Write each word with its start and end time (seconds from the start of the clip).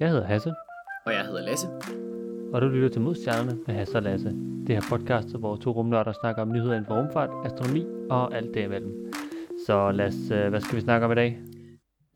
Jeg 0.00 0.08
hedder 0.10 0.24
Hasse, 0.26 0.50
Og 1.06 1.12
jeg 1.12 1.26
hedder 1.26 1.42
Lasse. 1.42 1.66
og 2.54 2.62
du 2.62 2.66
lytter 2.68 2.88
til 2.88 3.00
Modstjernerne 3.00 3.58
med 3.66 3.74
Hasse 3.74 3.96
og 3.96 4.02
Lasse. 4.02 4.28
Det 4.66 4.68
her 4.68 4.82
podcast, 4.88 5.38
hvor 5.38 5.56
to 5.56 5.70
rumnørder 5.70 6.12
snakker 6.22 6.42
om 6.42 6.52
nyheder 6.52 6.72
inden 6.72 6.86
for 6.86 6.94
rumfart, 7.00 7.46
astronomi 7.46 7.84
og 8.10 8.36
alt 8.36 8.54
derimellem. 8.54 9.12
Så 9.66 9.72
os, 9.72 10.30
øh, 10.30 10.48
hvad 10.48 10.60
skal 10.60 10.76
vi 10.76 10.80
snakke 10.80 11.04
om 11.06 11.12
i 11.12 11.14
dag? 11.14 11.38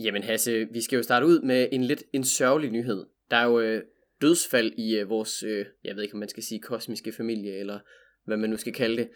Jamen 0.00 0.22
Hasse, 0.22 0.68
vi 0.72 0.80
skal 0.80 0.96
jo 0.96 1.02
starte 1.02 1.26
ud 1.26 1.40
med 1.40 1.68
en 1.72 1.84
lidt 1.84 2.02
en 2.12 2.24
sørgelig 2.24 2.70
nyhed. 2.70 3.06
Der 3.30 3.36
er 3.36 3.44
jo 3.44 3.60
øh, 3.60 3.82
dødsfald 4.22 4.72
i 4.78 4.96
øh, 4.98 5.08
vores, 5.08 5.42
øh, 5.42 5.66
jeg 5.84 5.96
ved 5.96 6.02
ikke 6.02 6.14
om 6.14 6.20
man 6.20 6.28
skal 6.28 6.42
sige 6.42 6.60
kosmiske 6.60 7.12
familie, 7.12 7.52
eller 7.60 7.78
hvad 8.24 8.36
man 8.36 8.50
nu 8.50 8.56
skal 8.56 8.72
kalde 8.72 8.96
det. 8.96 9.08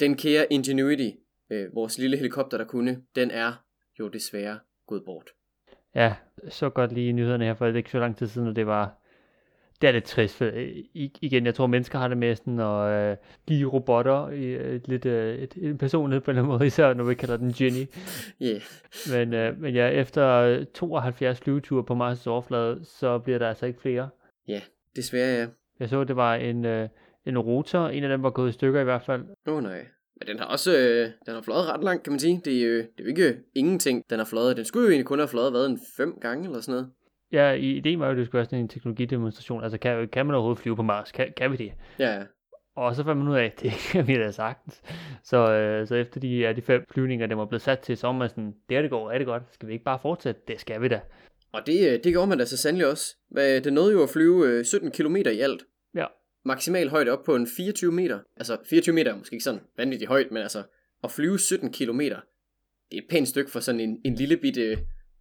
Den 0.00 0.16
kære 0.16 0.52
Ingenuity, 0.52 1.10
øh, 1.50 1.74
vores 1.74 1.98
lille 1.98 2.16
helikopter, 2.16 2.58
der 2.58 2.64
kunne, 2.64 3.02
den 3.16 3.30
er 3.30 3.64
jo 3.98 4.08
desværre 4.08 4.58
gået 4.86 5.02
bort. 5.04 5.30
Ja, 6.02 6.14
så 6.48 6.70
godt 6.70 6.92
lige 6.92 7.12
nyhederne 7.12 7.44
her, 7.44 7.54
for 7.54 7.64
det 7.66 7.72
er 7.72 7.76
ikke 7.76 7.90
så 7.90 7.98
lang 7.98 8.16
tid 8.16 8.26
siden, 8.26 8.48
og 8.48 8.56
det 8.56 8.66
var... 8.66 8.94
Det 9.80 9.88
er 9.88 9.92
lidt 9.92 10.04
trist, 10.04 10.34
for 10.36 10.44
øh, 10.44 10.62
i- 10.94 11.18
igen, 11.22 11.46
jeg 11.46 11.54
tror 11.54 11.66
mennesker 11.66 11.98
har 11.98 12.08
det 12.08 12.16
med 12.18 12.36
sådan 12.36 12.60
at 12.60 13.10
øh, 13.10 13.16
give 13.48 13.68
robotter 13.72 14.28
i, 14.28 14.44
øh, 14.44 14.74
et, 14.74 14.88
lidt, 14.88 15.06
øh, 15.06 15.38
et, 15.38 15.54
en 15.54 15.78
personlighed 15.78 16.20
på 16.20 16.30
en 16.30 16.36
eller 16.36 16.42
anden 16.42 16.58
måde, 16.58 16.66
især 16.72 16.94
når 16.94 17.04
vi 17.04 17.14
kalder 17.14 17.36
den 17.36 17.54
Jenny. 17.60 17.86
Ja, 18.40 18.46
yeah. 18.46 18.60
Men, 19.26 19.34
øh, 19.34 19.60
men 19.60 19.74
ja, 19.74 19.88
efter 19.88 20.26
øh, 20.28 20.66
72 20.74 21.38
flyveture 21.40 21.84
på 21.84 21.94
Mars' 21.94 22.28
overflade, 22.28 22.80
så 22.84 23.18
bliver 23.18 23.38
der 23.38 23.48
altså 23.48 23.66
ikke 23.66 23.80
flere. 23.80 24.08
desværre 24.96 25.38
ja. 25.40 25.46
Jeg 25.80 25.88
så, 25.88 26.04
det 26.04 26.16
var 26.16 26.34
en, 26.34 26.64
øh, 26.64 26.88
en 27.26 27.38
rotor, 27.38 27.88
en 27.88 28.02
af 28.04 28.08
dem 28.08 28.22
var 28.22 28.30
gået 28.30 28.48
i 28.48 28.52
stykker 28.52 28.80
i 28.80 28.84
hvert 28.84 29.02
fald. 29.02 29.24
Åh 29.46 29.54
oh, 29.56 29.62
nej. 29.62 29.86
Men 30.20 30.28
den 30.28 30.38
har 30.38 30.46
også, 30.46 30.76
øh, 30.78 31.10
den 31.26 31.34
har 31.34 31.42
fløjet 31.42 31.66
ret 31.66 31.84
langt, 31.84 32.02
kan 32.04 32.12
man 32.12 32.20
sige. 32.20 32.40
Det 32.44 32.62
er, 32.62 32.66
jo, 32.68 32.74
det 32.76 32.82
er 32.98 33.02
jo 33.04 33.08
ikke 33.08 33.36
ingenting, 33.54 34.04
den 34.10 34.18
har 34.18 34.26
fløjet. 34.26 34.56
Den 34.56 34.64
skulle 34.64 34.84
jo 34.84 34.90
egentlig 34.90 35.06
kun 35.06 35.18
have 35.18 35.28
fløjet, 35.28 35.52
hvad, 35.52 35.66
en 35.66 35.80
fem 35.96 36.18
gange 36.20 36.44
eller 36.44 36.60
sådan 36.60 36.72
noget. 36.72 36.90
Ja, 37.32 37.52
i- 37.52 37.76
ideen 37.76 38.00
var 38.00 38.06
jo, 38.06 38.12
at 38.12 38.18
det 38.18 38.26
skulle 38.26 38.38
være 38.38 38.44
sådan 38.44 38.58
en 38.58 38.68
teknologidemonstration. 38.68 39.62
Altså, 39.62 39.78
kan, 39.78 40.08
kan 40.08 40.26
man 40.26 40.34
overhovedet 40.34 40.62
flyve 40.62 40.76
på 40.76 40.82
Mars? 40.82 41.12
Kan, 41.12 41.32
kan 41.36 41.52
vi 41.52 41.56
det? 41.56 41.72
Ja, 41.98 42.14
ja. 42.14 42.22
Og 42.76 42.94
så 42.94 43.04
fandt 43.04 43.18
man 43.18 43.28
ud 43.28 43.36
af, 43.36 43.44
at 43.44 43.60
det 43.62 43.72
kan 43.92 44.06
vi 44.06 44.14
da 44.14 44.30
sagtens. 44.30 44.82
Så, 45.24 45.52
øh, 45.52 45.86
så 45.86 45.94
efter 45.94 46.20
de, 46.20 46.28
ja, 46.28 46.52
de 46.52 46.62
fem 46.62 46.84
flyvninger, 46.90 47.26
der 47.26 47.34
var 47.34 47.44
blevet 47.44 47.62
sat 47.62 47.78
til, 47.78 47.96
så 47.96 48.06
var 48.06 48.14
man 48.14 48.28
sådan, 48.28 48.52
det 48.68 48.76
her 48.76 48.82
det 48.82 48.90
går 48.90 49.10
rigtig 49.10 49.26
godt. 49.26 49.42
Skal 49.52 49.68
vi 49.68 49.72
ikke 49.72 49.84
bare 49.84 49.98
fortsætte? 50.02 50.40
Det 50.48 50.60
skal 50.60 50.82
vi 50.82 50.88
da. 50.88 51.00
Og 51.52 51.66
det, 51.66 51.88
øh, 51.88 52.04
det 52.04 52.12
gjorde 52.12 52.26
man 52.26 52.38
da 52.38 52.44
så 52.44 52.56
sandelig 52.56 52.86
også. 52.86 53.16
Det 53.36 53.72
nåede 53.72 53.92
jo 53.92 54.02
at 54.02 54.08
flyve 54.10 54.46
øh, 54.48 54.64
17 54.64 54.90
km 54.90 55.16
i 55.16 55.40
alt. 55.40 55.62
Maksimal 56.48 56.88
højde 56.88 57.10
op 57.10 57.24
på 57.24 57.36
en 57.36 57.46
24 57.56 57.92
meter. 57.92 58.18
Altså 58.36 58.56
24 58.70 58.94
meter 58.94 59.12
er 59.12 59.16
måske 59.16 59.34
ikke 59.34 59.44
sådan 59.44 59.60
vanvittigt 59.76 60.08
højt, 60.08 60.30
men 60.30 60.42
altså 60.42 60.62
at 61.04 61.10
flyve 61.10 61.38
17 61.38 61.72
km, 61.72 62.00
det 62.00 62.12
er 62.12 62.16
et 62.92 63.06
pænt 63.10 63.28
stykke 63.28 63.50
for 63.50 63.60
sådan 63.60 63.80
en, 63.80 64.00
en 64.04 64.14
lille 64.14 64.36
bitte, 64.36 64.78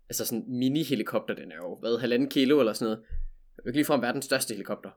altså 0.09 0.25
sådan 0.25 0.43
mini-helikopter. 0.47 1.35
Den 1.35 1.51
er 1.51 1.55
jo, 1.55 1.77
hvad, 1.79 1.99
halvanden 1.99 2.29
kilo 2.29 2.59
eller 2.59 2.73
sådan 2.73 2.85
noget. 2.85 3.05
Det 3.07 3.59
er 3.59 3.63
jo 3.65 3.69
ikke 3.69 3.77
ligefrem 3.77 4.01
verdens 4.01 4.25
største 4.25 4.53
helikopter. 4.53 4.89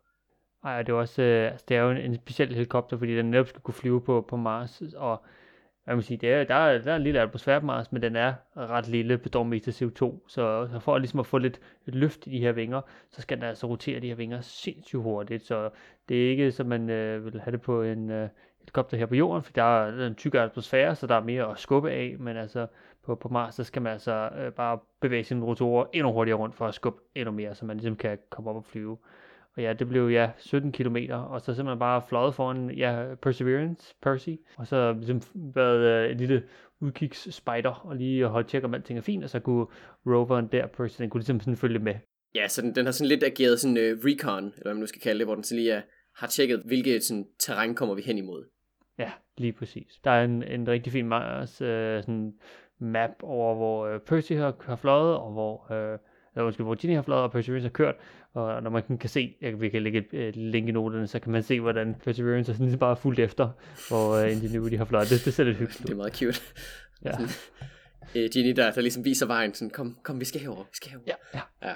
Ej, 0.65 0.83
det 0.83 0.93
er 0.93 0.97
også, 0.97 1.23
øh, 1.23 1.53
altså, 1.53 1.65
det 1.69 1.77
er 1.77 1.81
jo 1.81 1.91
en, 1.91 1.97
en 1.97 2.15
speciel 2.15 2.55
helikopter, 2.55 2.99
fordi 2.99 3.17
den 3.17 3.31
netop 3.31 3.49
skal 3.49 3.61
kunne 3.61 3.75
flyve 3.75 4.01
på, 4.01 4.27
på 4.29 4.37
Mars, 4.37 4.83
og 4.97 5.25
jeg 5.87 5.97
vil 5.97 6.05
sige, 6.05 6.17
det 6.17 6.33
er, 6.33 6.45
der, 6.45 6.55
er, 6.55 6.79
der 6.79 6.93
er 6.93 6.97
en 6.97 7.03
lille 7.03 7.21
atmosfære 7.21 7.61
på 7.61 7.67
Mars, 7.67 7.93
men 7.93 8.03
den 8.03 8.17
er 8.17 8.35
ret 8.57 8.89
lille, 8.89 9.19
består 9.19 9.43
mest 9.43 9.69
af 9.69 9.83
CO2, 9.83 10.29
så, 10.29 10.69
så 10.73 10.79
for 10.81 10.99
ligesom 10.99 11.21
at 11.21 11.27
få 11.27 11.39
lidt 11.39 11.61
et 11.87 11.95
løft 11.95 12.27
i 12.27 12.31
de 12.31 12.39
her 12.39 12.53
vinger, 12.53 12.81
så 13.11 13.23
skal 13.23 13.37
den 13.37 13.45
altså 13.45 13.67
rotere 13.67 14.01
de 14.01 14.09
her 14.09 14.15
vinger 14.15 14.41
sindssygt 14.41 15.03
hurtigt, 15.03 15.47
så 15.47 15.71
det 16.09 16.27
er 16.27 16.31
ikke, 16.31 16.53
som 16.53 16.67
man 16.67 16.91
øh, 16.91 17.25
vil 17.25 17.41
have 17.41 17.53
det 17.53 17.61
på 17.61 17.83
en 17.83 18.11
øh, 18.11 18.29
helikopter 18.61 18.97
her 18.97 19.07
på 19.07 19.15
jorden, 19.15 19.43
for 19.43 19.53
der 19.53 19.63
er 19.63 20.07
en 20.07 20.15
tykkere 20.15 20.45
atmosfære, 20.45 20.95
så 20.97 21.07
der 21.07 21.15
er 21.15 21.23
mere 21.23 21.51
at 21.51 21.59
skubbe 21.59 21.91
af, 21.91 22.17
men 22.19 22.37
altså 22.37 22.67
på, 23.03 23.15
på 23.15 23.29
Mars, 23.29 23.55
så 23.55 23.65
skal 23.65 23.83
man 23.83 23.93
altså 23.93 24.31
øh, 24.39 24.53
bare 24.53 24.79
bevæge 25.01 25.25
sine 25.25 25.45
rotorer 25.45 25.87
endnu 25.93 26.13
hurtigere 26.13 26.39
rundt 26.39 26.55
for 26.55 26.67
at 26.67 26.75
skubbe 26.75 27.01
endnu 27.15 27.33
mere, 27.33 27.55
så 27.55 27.65
man 27.65 27.77
ligesom 27.77 27.97
kan 27.97 28.19
komme 28.31 28.51
op 28.51 28.57
og 28.57 28.65
flyve. 28.65 28.99
Og 29.57 29.63
ja, 29.63 29.73
det 29.73 29.89
blev 29.89 30.09
ja 30.09 30.31
17 30.39 30.73
km, 30.73 30.97
og 31.11 31.41
så 31.41 31.55
simpelthen 31.55 31.79
bare 31.79 32.03
fløjet 32.09 32.35
foran 32.35 32.71
ja, 32.71 33.15
Perseverance, 33.23 33.95
Percy, 34.03 34.31
og 34.57 34.67
så 34.67 34.93
ligesom 34.93 35.21
været 35.55 36.05
øh, 36.05 36.11
en 36.11 36.17
lille 36.17 36.43
udkigsspider, 36.81 37.87
og 37.87 37.97
lige 37.97 38.27
holde 38.27 38.49
tjek 38.49 38.65
om 38.65 38.75
alting 38.75 38.99
er 38.99 39.03
fint, 39.03 39.25
og 39.25 39.31
så 39.31 39.41
kunne 39.41 39.67
roveren 40.07 40.49
der, 40.53 40.67
Percy, 40.67 41.03
den 41.03 41.11
kunne 41.11 41.21
ligesom 41.21 41.41
sådan 41.41 41.57
følge 41.57 41.79
med. 41.79 41.95
Ja, 42.35 42.49
så 42.49 42.63
den, 42.63 42.75
den 42.75 42.85
har 42.85 42.93
sådan 42.93 43.09
lidt 43.09 43.25
ageret 43.25 43.61
sådan 43.61 43.77
uh, 43.77 43.99
recon, 44.05 44.45
eller 44.45 44.63
hvad 44.63 44.75
man 44.75 44.81
nu 44.81 44.87
skal 44.87 45.01
kalde 45.01 45.19
det, 45.19 45.27
hvor 45.27 45.35
den 45.35 45.45
sådan 45.45 45.59
lige 45.59 45.73
er, 45.73 45.83
har 46.17 46.27
tjekket, 46.27 46.63
hvilket 46.65 47.05
sådan, 47.05 47.27
terræn 47.39 47.75
kommer 47.75 47.95
vi 47.95 48.03
hen 48.03 48.19
imod. 48.19 48.45
Ja, 48.99 49.11
lige 49.39 49.53
præcis. 49.53 50.01
Der 50.05 50.11
er 50.11 50.25
en, 50.25 50.43
en 50.43 50.69
rigtig 50.69 50.93
fin 50.93 51.09
Mars 51.09 51.61
øh, 51.61 52.03
sådan 52.03 52.33
map 52.81 53.11
over, 53.23 53.55
hvor 53.55 53.87
øh, 53.87 54.01
Percy 54.01 54.33
har, 54.33 54.57
har 54.61 54.77
fløjet, 54.77 55.17
og 55.17 55.33
hvor, 55.33 55.73
øh, 55.73 55.99
eller 56.35 56.47
undskyld, 56.47 56.67
hvor 56.67 56.75
Ginny 56.75 56.95
har 56.95 57.03
fløjet, 57.03 57.23
og 57.23 57.33
Perseverance 57.33 57.65
har 57.65 57.73
kørt. 57.73 57.95
Og 58.35 58.63
når 58.63 58.71
man 58.71 58.99
kan, 58.99 59.09
se, 59.09 59.37
jeg, 59.41 59.61
vi 59.61 59.69
kan 59.69 59.83
lægge 59.83 59.99
et 59.99 60.15
øh, 60.15 60.33
link 60.37 60.69
i 60.69 60.73
noterne, 60.73 61.07
så 61.07 61.19
kan 61.19 61.33
man 61.33 61.43
se, 61.43 61.61
hvordan 61.61 61.95
Perseverance 62.05 62.53
er 62.53 62.55
sådan 62.55 62.67
ligesom 62.67 62.79
bare 62.79 62.97
fuldt 62.97 63.19
efter, 63.19 63.49
hvor 63.89 64.15
øh, 64.15 64.33
Ingenuity 64.33 64.77
har 64.77 64.85
fløjet. 64.85 65.11
Det, 65.11 65.25
det 65.25 65.35
ser 65.35 65.45
lidt 65.45 65.57
hyggeligt 65.57 65.83
Det 65.83 65.91
er 65.91 65.97
meget 65.97 66.17
cute. 66.17 66.41
Ja. 67.05 67.13
Øh, 68.17 68.31
Ginny, 68.33 68.53
der, 68.57 68.73
der 68.73 68.81
ligesom 68.81 69.05
viser 69.05 69.27
vejen, 69.27 69.55
sådan, 69.55 69.71
kom, 69.71 69.99
kom, 70.03 70.21
vi 70.21 70.25
skal 70.25 70.41
herover, 70.41 70.63
vi 70.63 70.75
skal 70.75 70.91
herover. 70.91 71.07
Ja, 71.09 71.39
ja. 71.63 71.69
ja. 71.69 71.75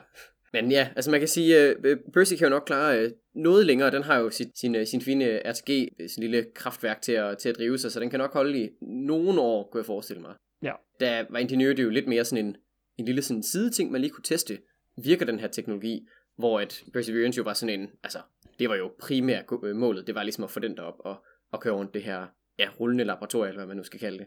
Men 0.53 0.71
ja, 0.71 0.89
altså 0.97 1.11
man 1.11 1.21
kan 1.21 1.29
sige, 1.29 1.77
uh, 1.79 1.97
Percy 2.15 2.35
kan 2.35 2.45
jo 2.45 2.51
nok 2.51 2.63
klare 2.67 3.05
uh, 3.05 3.11
noget 3.35 3.67
længere. 3.67 3.91
Den 3.91 4.03
har 4.03 4.19
jo 4.19 4.31
sit, 4.31 4.49
sin, 4.61 4.77
uh, 4.77 4.83
sin 4.85 5.01
fine 5.01 5.41
RTG, 5.45 5.89
øh, 6.01 6.09
sin 6.09 6.23
lille 6.23 6.47
kraftværk 6.55 7.03
til 7.03 7.13
at, 7.13 7.39
til 7.39 7.49
at 7.49 7.57
drive 7.59 7.79
sig, 7.79 7.93
så 7.93 8.01
den 8.01 8.11
kan 8.11 8.19
nok 8.19 8.33
holde 8.33 8.65
i 8.65 8.69
nogle 8.83 9.41
år, 9.41 9.69
kunne 9.73 9.79
jeg 9.79 9.87
forestille 9.87 10.23
mig. 10.23 10.35
Ja. 10.63 10.73
Der 11.01 11.25
var 11.31 11.39
Ingenuity 11.39 11.83
jo 11.83 11.91
lidt 11.91 12.09
mere 12.09 12.25
sådan 12.25 12.47
en, 12.47 12.57
en 12.99 13.05
lille 13.05 13.23
sådan 13.23 13.43
sideting, 13.43 13.91
man 13.91 14.01
lige 14.01 14.11
kunne 14.11 14.25
teste. 14.25 14.59
Virker 15.05 15.27
den 15.27 15.41
her 15.41 15.49
teknologi? 15.49 16.07
Hvor 16.37 16.61
at 16.61 16.83
Perseverance 16.93 17.39
jo 17.39 17.43
var 17.45 17.53
sådan 17.53 17.81
en, 17.81 17.91
altså, 18.03 18.19
det 18.59 18.69
var 18.69 18.75
jo 18.75 18.93
primært 19.01 19.45
øh, 19.65 19.77
målet, 19.77 20.07
det 20.07 20.15
var 20.15 20.23
ligesom 20.23 20.45
at 20.45 20.51
få 20.51 20.61
den 20.61 20.77
derop 20.77 20.95
og, 20.99 21.25
og 21.53 21.61
køre 21.61 21.75
rundt 21.75 21.95
det 21.95 22.03
her, 22.03 22.27
ja, 22.59 22.69
rullende 22.81 23.05
laboratorium, 23.05 23.49
eller 23.49 23.59
hvad 23.59 23.67
man 23.67 23.77
nu 23.77 23.83
skal 23.83 24.01
kalde 24.01 24.19
det. 24.19 24.27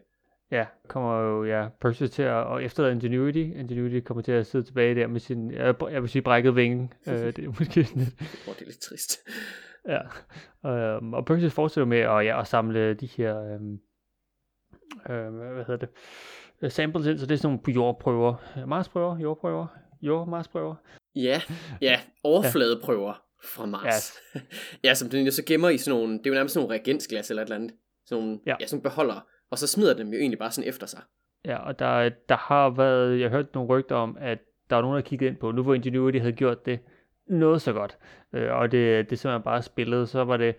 Ja, 0.50 0.66
kommer 0.88 1.20
jo, 1.20 1.44
ja, 1.44 1.68
Percy 1.80 2.04
til 2.04 2.22
at, 2.22 2.32
og 2.32 2.64
efterlade 2.64 2.92
Ingenuity. 2.92 3.38
Ingenuity 3.38 4.00
kommer 4.00 4.22
til 4.22 4.32
at 4.32 4.46
sidde 4.46 4.64
tilbage 4.64 4.94
der 4.94 5.06
med 5.06 5.20
sin, 5.20 5.50
jeg, 5.50 5.74
jeg 5.90 6.02
vil 6.02 6.10
sige, 6.10 6.22
brækket 6.22 6.56
vinge. 6.56 6.90
øh, 7.08 7.14
det 7.36 7.38
er 7.38 7.48
måske 7.60 7.84
sådan 7.84 8.02
lidt, 8.02 8.44
Hvor 8.44 8.52
det 8.52 8.62
er 8.62 8.66
lidt 8.66 8.80
trist. 8.80 9.18
Ja, 9.88 10.00
øhm, 10.70 11.14
og 11.14 11.24
Perseus 11.24 11.52
fortsætter 11.52 11.86
med 11.86 11.98
at, 11.98 12.26
ja, 12.26 12.40
at 12.40 12.46
samle 12.46 12.94
de 12.94 13.06
her, 13.06 13.40
øhm, 13.40 13.78
øhm, 15.10 15.34
hvad 15.34 15.64
hedder 15.64 15.76
det, 15.76 15.88
samples 16.68 17.06
ind, 17.06 17.18
så 17.18 17.26
det 17.26 17.34
er 17.34 17.38
sådan 17.38 17.58
nogle 17.64 17.74
jordprøver, 17.74 18.34
Marsprøver, 18.66 19.18
jordprøver, 19.18 19.66
jord, 20.02 20.28
Marsprøver. 20.28 20.74
Ja, 21.14 21.40
ja, 21.80 22.00
overfladeprøver 22.24 23.22
fra 23.44 23.66
Mars. 23.66 24.14
Ja. 24.34 24.40
ja, 24.88 24.94
som 24.94 25.10
den 25.10 25.24
jo 25.24 25.30
så 25.30 25.42
gemmer 25.46 25.68
i 25.68 25.78
sådan 25.78 25.98
nogle, 25.98 26.18
det 26.18 26.26
er 26.26 26.30
jo 26.30 26.34
nærmest 26.34 26.54
sådan 26.54 26.64
nogle 26.64 26.74
reagensglas 26.74 27.30
eller 27.30 27.42
et 27.42 27.46
eller 27.46 27.56
andet, 27.56 27.72
sådan 28.06 28.24
nogle, 28.24 28.40
ja. 28.46 28.50
Ja. 28.50 28.56
ja, 28.60 28.66
sådan 28.66 28.82
beholder, 28.82 29.26
og 29.50 29.58
så 29.58 29.66
smider 29.66 29.94
dem 29.94 30.12
jo 30.12 30.18
egentlig 30.18 30.38
bare 30.38 30.50
sådan 30.50 30.68
efter 30.68 30.86
sig. 30.86 31.00
Ja, 31.44 31.56
og 31.56 31.78
der, 31.78 32.10
der 32.28 32.36
har 32.36 32.70
været, 32.70 33.20
jeg 33.20 33.30
har 33.30 33.36
hørt 33.36 33.54
nogle 33.54 33.68
rygter 33.68 33.96
om, 33.96 34.16
at 34.20 34.38
der 34.70 34.76
er 34.76 34.80
nogen, 34.80 34.96
der 34.96 35.02
kigget 35.02 35.26
ind 35.26 35.36
på, 35.36 35.50
nu 35.50 35.62
hvor 35.62 35.74
Ingenuity 35.74 36.18
havde 36.18 36.32
gjort 36.32 36.66
det 36.66 36.80
noget 37.26 37.62
så 37.62 37.72
godt, 37.72 37.98
øh, 38.32 38.52
og 38.52 38.72
det, 38.72 39.10
det 39.10 39.18
simpelthen 39.18 39.42
bare 39.42 39.62
spillet, 39.62 40.08
så 40.08 40.24
var 40.24 40.36
det, 40.36 40.54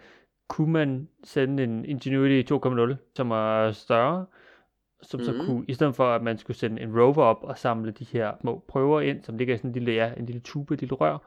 kunne 0.48 0.72
man 0.72 1.08
sende 1.24 1.64
en 1.64 1.86
Ingenuity 1.86 2.54
2.0, 2.54 2.96
som 3.16 3.32
er 3.32 3.72
større, 3.72 4.26
som 5.02 5.20
så 5.24 5.32
Mhm. 5.32 5.46
kunne, 5.46 5.66
i 5.68 5.74
stedet 5.74 5.96
for 5.96 6.06
at 6.06 6.22
man 6.24 6.38
skulle 6.38 6.58
sende 6.58 6.82
en 6.82 7.00
rover 7.00 7.24
op 7.24 7.38
og 7.42 7.58
samle 7.58 7.92
de 7.92 8.06
her 8.12 8.32
små 8.42 8.64
prøver 8.68 9.02
ind, 9.02 9.24
som 9.24 9.38
ligger 9.38 9.54
i 9.54 9.58
sådan 9.58 9.70
en 9.70 9.74
lille, 9.74 9.92
ja, 9.92 10.12
en 10.18 10.26
lille 10.26 10.42
tube, 10.42 10.74
et 10.74 10.80
lille 10.80 10.96
rør, 10.96 11.18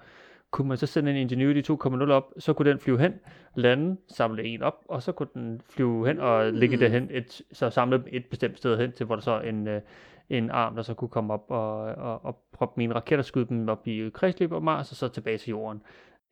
kunne 0.51 0.69
man 0.69 0.77
så 0.77 0.87
sende 0.87 1.11
en 1.11 1.17
Ingenuity 1.17 1.71
2.0 1.73 2.11
op, 2.11 2.33
så 2.39 2.53
kunne 2.53 2.71
den 2.71 2.79
flyve 2.79 2.99
hen, 2.99 3.15
lande, 3.55 3.97
samle 4.09 4.45
en 4.45 4.63
op, 4.63 4.75
og 4.89 5.03
så 5.03 5.13
kunne 5.13 5.29
den 5.35 5.61
flyve 5.71 6.07
hen 6.07 6.21
og 6.21 6.53
ligge 6.53 6.77
Mm. 6.77 6.81
derhen, 6.81 7.09
et, 7.11 7.43
så 7.53 7.71
samle 7.71 7.97
dem 7.99 8.05
et 8.13 8.25
bestemt 8.31 8.59
sted 8.59 8.79
hen 8.79 8.93
til, 8.93 9.07
hvor 9.07 9.15
der 9.15 9.23
så 9.23 9.41
en, 9.41 9.69
øh, 9.69 9.81
en 10.31 10.51
arm, 10.51 10.75
der 10.75 10.83
så 10.83 10.95
kunne 10.95 11.09
komme 11.09 11.33
op 11.35 11.45
og, 11.49 11.75
og, 11.85 12.25
og 12.25 12.37
proppe 12.53 12.75
mine 12.81 12.95
raketter, 12.95 13.23
skyde 13.23 13.45
dem 13.49 13.69
op 13.69 13.87
i 13.87 14.11
kredsløb 14.15 14.53
og 14.53 14.63
Mars, 14.63 14.91
og 14.91 14.97
så 14.97 15.09
tilbage 15.09 15.39
til 15.39 15.51
jorden. 15.51 15.83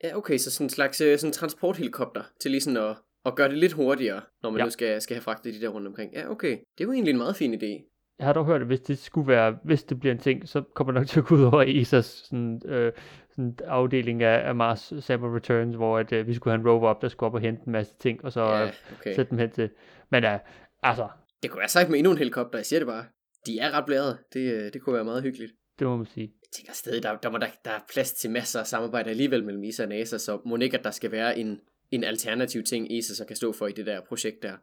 Ja, 0.04 0.16
okay, 0.16 0.36
så 0.38 0.50
sådan 0.50 0.64
en 0.64 0.70
slags 0.70 1.00
øh, 1.00 1.18
sådan 1.18 1.32
transporthelikopter 1.32 2.22
til 2.40 2.50
lige 2.50 2.60
sådan 2.60 2.76
at, 2.76 2.96
at 3.26 3.34
gøre 3.36 3.48
det 3.48 3.58
lidt 3.58 3.72
hurtigere, 3.72 4.20
når 4.42 4.50
man 4.50 4.58
ja. 4.58 4.64
Nu 4.64 4.70
skal, 4.70 5.00
skal 5.00 5.14
have 5.14 5.22
fragtet 5.22 5.54
de 5.54 5.60
der 5.60 5.68
rundt 5.68 5.86
omkring. 5.86 6.12
Ja, 6.14 6.30
okay. 6.30 6.58
Det 6.78 6.86
var 6.86 6.92
egentlig 6.92 7.12
en 7.12 7.18
meget 7.18 7.36
fin 7.36 7.54
idé. 7.54 7.86
Jeg 8.18 8.26
har 8.26 8.32
dog 8.32 8.46
hørt, 8.46 8.60
at 8.60 8.66
hvis 8.66 8.80
det 8.80 8.98
skulle 8.98 9.28
være, 9.28 9.58
hvis 9.64 9.84
det 9.84 10.00
bliver 10.00 10.12
en 10.12 10.18
ting, 10.20 10.48
så 10.48 10.62
kommer 10.74 10.92
det 10.92 11.00
nok 11.00 11.08
til 11.08 11.20
at 11.20 11.26
gå 11.26 11.34
ud 11.34 11.42
over 11.42 11.64
ESA's 11.64 12.26
sådan, 12.28 12.62
øh, 12.66 12.92
sådan 13.30 13.58
afdeling 13.64 14.22
af, 14.22 14.48
af 14.48 14.54
Mars 14.54 14.92
Sample 15.00 15.34
Returns, 15.34 15.76
hvor 15.76 15.98
at, 15.98 16.12
øh, 16.12 16.26
vi 16.26 16.34
skulle 16.34 16.52
have 16.52 16.60
en 16.60 16.68
rover 16.68 16.88
op, 16.88 17.02
der 17.02 17.08
skulle 17.08 17.28
op 17.28 17.34
og 17.34 17.40
hente 17.40 17.62
en 17.66 17.72
masse 17.72 17.94
ting, 17.98 18.24
og 18.24 18.32
så 18.32 18.40
Ja, 18.40 18.58
ja, 18.60 18.70
okay. 19.00 19.14
sætte 19.14 19.30
dem 19.30 19.38
hen 19.38 19.50
til. 19.50 19.70
Men 20.10 20.24
ja, 20.24 20.38
altså, 20.82 21.08
Det 21.42 21.50
kunne 21.50 21.58
være 21.60 21.68
sagt 21.68 21.90
med 21.90 21.98
endnu 21.98 22.12
en 22.12 22.18
helikopter, 22.18 22.58
jeg 22.58 22.66
siger 22.66 22.80
det 22.80 22.86
bare. 22.86 23.04
De 23.46 23.58
er 23.58 23.70
ret 23.78 23.86
blæret. 23.86 24.18
Det, 24.32 24.52
øh, 24.52 24.72
det 24.72 24.82
kunne 24.82 24.94
være 24.94 25.04
meget 25.04 25.22
hyggeligt. 25.22 25.52
det 25.78 25.86
må 25.86 25.96
man 25.96 26.06
sige. 26.06 26.26
Jeg 26.42 26.48
tænker 26.56 26.72
stadig, 26.72 27.02
der, 27.02 27.16
der, 27.16 27.30
må 27.30 27.38
der, 27.38 27.46
der 27.64 27.70
er 27.70 27.80
plads 27.92 28.12
til 28.12 28.30
masser 28.30 28.60
af 28.60 28.66
samarbejde 28.66 29.10
alligevel 29.10 29.44
mellem 29.44 29.64
ESA 29.64 29.82
og 29.82 29.88
NASA, 29.88 30.18
så 30.18 30.40
må 30.46 30.56
ikke, 30.56 30.78
at 30.78 30.84
der 30.84 30.90
skal 30.90 31.12
være 31.12 31.38
en, 31.38 31.60
en 31.90 32.04
alternativ 32.04 32.62
ting, 32.62 32.86
ESA 32.90 33.14
så 33.14 33.24
kan 33.24 33.36
stå 33.36 33.52
for 33.52 33.66
i 33.66 33.72
det 33.72 33.86
der 33.86 34.00
projekt 34.00 34.42
der. 34.42 34.56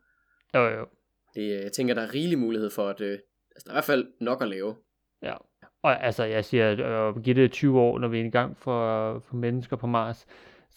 Jo, 0.56 0.68
jo. 0.68 0.85
Det, 1.35 1.41
øh, 1.41 1.63
jeg 1.63 1.71
tænker, 1.71 1.94
der 1.94 2.01
er 2.01 2.13
rigelig 2.13 2.39
mulighed 2.39 2.69
for, 2.69 2.89
at 2.89 3.01
øh, 3.01 3.19
altså, 3.56 3.63
der 3.65 3.69
er 3.69 3.74
i 3.74 3.75
hvert 3.75 3.83
fald 3.83 4.07
nok 4.19 4.41
at 4.41 4.47
lave. 4.47 4.75
Ja. 5.24 5.33
Og 5.83 6.06
altså, 6.06 6.24
jeg 6.24 6.45
siger, 6.45 6.71
øh, 6.71 7.24
giv 7.24 7.35
det 7.35 7.51
20 7.51 7.79
år, 7.79 8.00
når 8.00 8.07
vi 8.07 8.19
er 8.19 8.25
i 8.25 8.29
gang 8.29 8.57
for, 8.57 9.19
for 9.19 9.35
mennesker 9.35 9.75
på 9.75 9.88
Mars, 9.88 10.27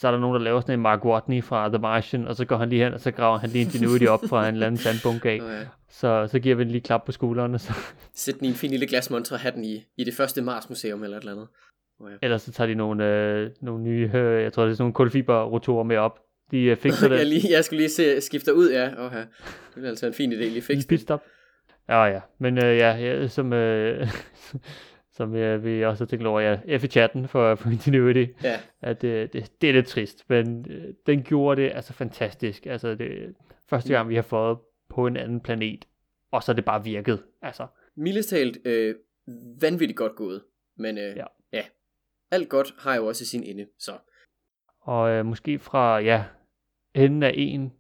så 0.01 0.07
er 0.07 0.11
der 0.11 0.19
nogen, 0.19 0.35
der 0.35 0.41
laver 0.41 0.61
sådan 0.61 0.75
en 0.75 0.83
Mark 0.83 1.05
Watney 1.05 1.43
fra 1.43 1.69
The 1.69 1.79
Martian, 1.79 2.27
og 2.29 2.37
så 2.37 2.45
går 2.45 2.57
han 2.57 2.69
lige 2.69 2.85
hen, 2.85 2.95
og 2.95 3.01
så 3.01 3.11
graver 3.11 3.39
han 3.39 3.51
lige 3.51 3.65
Ingenuity 3.65 4.05
op 4.05 4.21
fra 4.29 4.49
en 4.49 4.55
eller 4.55 4.67
anden 4.67 4.79
sandbunke 4.79 5.31
af. 5.31 5.39
Ja. 5.53 5.67
Så, 5.89 6.27
så 6.27 6.39
giver 6.39 6.55
vi 6.55 6.65
den 6.65 6.71
lige 6.71 6.81
klap 6.81 7.05
på 7.05 7.13
skulderen, 7.13 7.55
og 7.55 7.61
så, 7.61 7.73
Sæt 8.15 8.35
den 8.35 8.45
i 8.45 8.49
en 8.49 8.55
fin 8.55 8.71
lille 8.71 8.87
glasmontre 8.87 9.37
og 9.37 9.41
have 9.41 9.55
den 9.55 9.65
i, 9.65 9.85
i 9.97 10.05
det 10.05 10.15
første 10.15 10.43
Mars-museum 10.43 11.05
eller 11.05 11.17
et 11.17 11.21
eller 11.21 11.33
andet. 11.33 11.49
Nå 12.01 12.09
ja. 12.09 12.15
ellers 12.23 12.43
så 12.43 12.53
tager 12.53 12.69
de 12.69 12.75
nogle, 12.75 13.07
øh, 13.07 13.51
nogle 13.61 13.83
nye, 13.83 14.11
øh, 14.15 14.43
jeg 14.43 14.53
tror 14.53 14.63
det 14.63 14.71
er 14.71 14.75
sådan 14.75 14.83
nogle 14.83 14.95
kulfiberrotorer 14.95 15.85
med 15.85 15.97
op. 15.97 16.19
De 16.51 16.63
øh, 16.63 16.77
fikser 16.77 17.09
det. 17.09 17.19
jeg, 17.19 17.27
lige, 17.27 17.51
jeg 17.51 17.65
skulle 17.65 17.79
lige 17.81 17.89
se, 17.91 18.21
skifte 18.21 18.55
ud, 18.55 18.71
ja. 18.71 19.07
Oh, 19.07 19.13
ja. 19.15 19.21
Det 19.21 19.27
ville 19.75 19.89
altså 19.89 20.07
en 20.07 20.15
fin 20.15 20.33
idé 20.33 20.37
lige 20.37 20.63
fikse 20.63 20.81
det. 20.83 20.89
pitstop. 20.89 21.25
Ja, 21.89 22.05
ja. 22.05 22.21
Men 22.39 22.59
øh, 22.65 22.77
ja, 22.77 22.97
ja, 22.97 23.29
som, 23.29 23.53
øh, 23.53 24.09
som 25.17 25.35
øh, 25.35 25.65
vi 25.65 25.85
også 25.85 26.05
har 26.05 26.07
tænkt 26.09 26.27
over, 26.27 26.41
ja, 26.41 26.79
F 26.79 26.85
i 26.85 26.87
chatten 26.87 27.29
for, 27.29 27.67
Ingenuity, 27.73 28.27
Ja, 28.43 28.61
at 28.83 29.03
det, 29.03 29.33
det, 29.33 29.53
det 29.61 29.69
er 29.69 29.73
lidt 29.75 29.87
trist, 29.87 30.25
men 30.29 30.67
øh, 30.71 30.95
den 31.07 31.23
gjorde 31.23 31.63
det 31.63 31.73
altså 31.75 31.93
fantastisk. 31.93 32.67
Altså 32.67 32.95
det 32.95 33.35
første 33.71 33.93
gang, 33.93 34.09
vi 34.09 34.15
har 34.15 34.23
fået 34.23 34.59
på 34.91 35.07
en 35.07 35.17
anden 35.17 35.41
planet, 35.41 35.85
og 36.33 36.43
så 36.43 36.53
er 36.53 36.57
det 36.57 36.65
bare 36.65 36.85
virket. 36.85 37.23
Altså, 37.43 37.67
mildest 37.97 38.29
talt 38.31 38.59
øh, 38.65 38.95
vanvittigt 39.61 39.97
godt 39.97 40.17
gået. 40.17 40.43
Men 40.79 40.99
øh, 40.99 41.05
Ja. 41.05 41.11
ja. 41.17 41.25
ja, 41.53 41.63
alt 42.31 42.49
godt 42.49 42.75
har 42.79 42.95
jo 42.97 43.07
også 43.07 43.27
sin 43.27 43.43
ende. 43.43 43.67
Så 43.79 43.93
og 44.81 45.11
øh, 45.11 45.27
måske 45.27 45.59
fra, 45.59 45.99
ja, 45.99 46.25
enden 46.95 47.23
af 47.23 47.35
en 47.37 47.73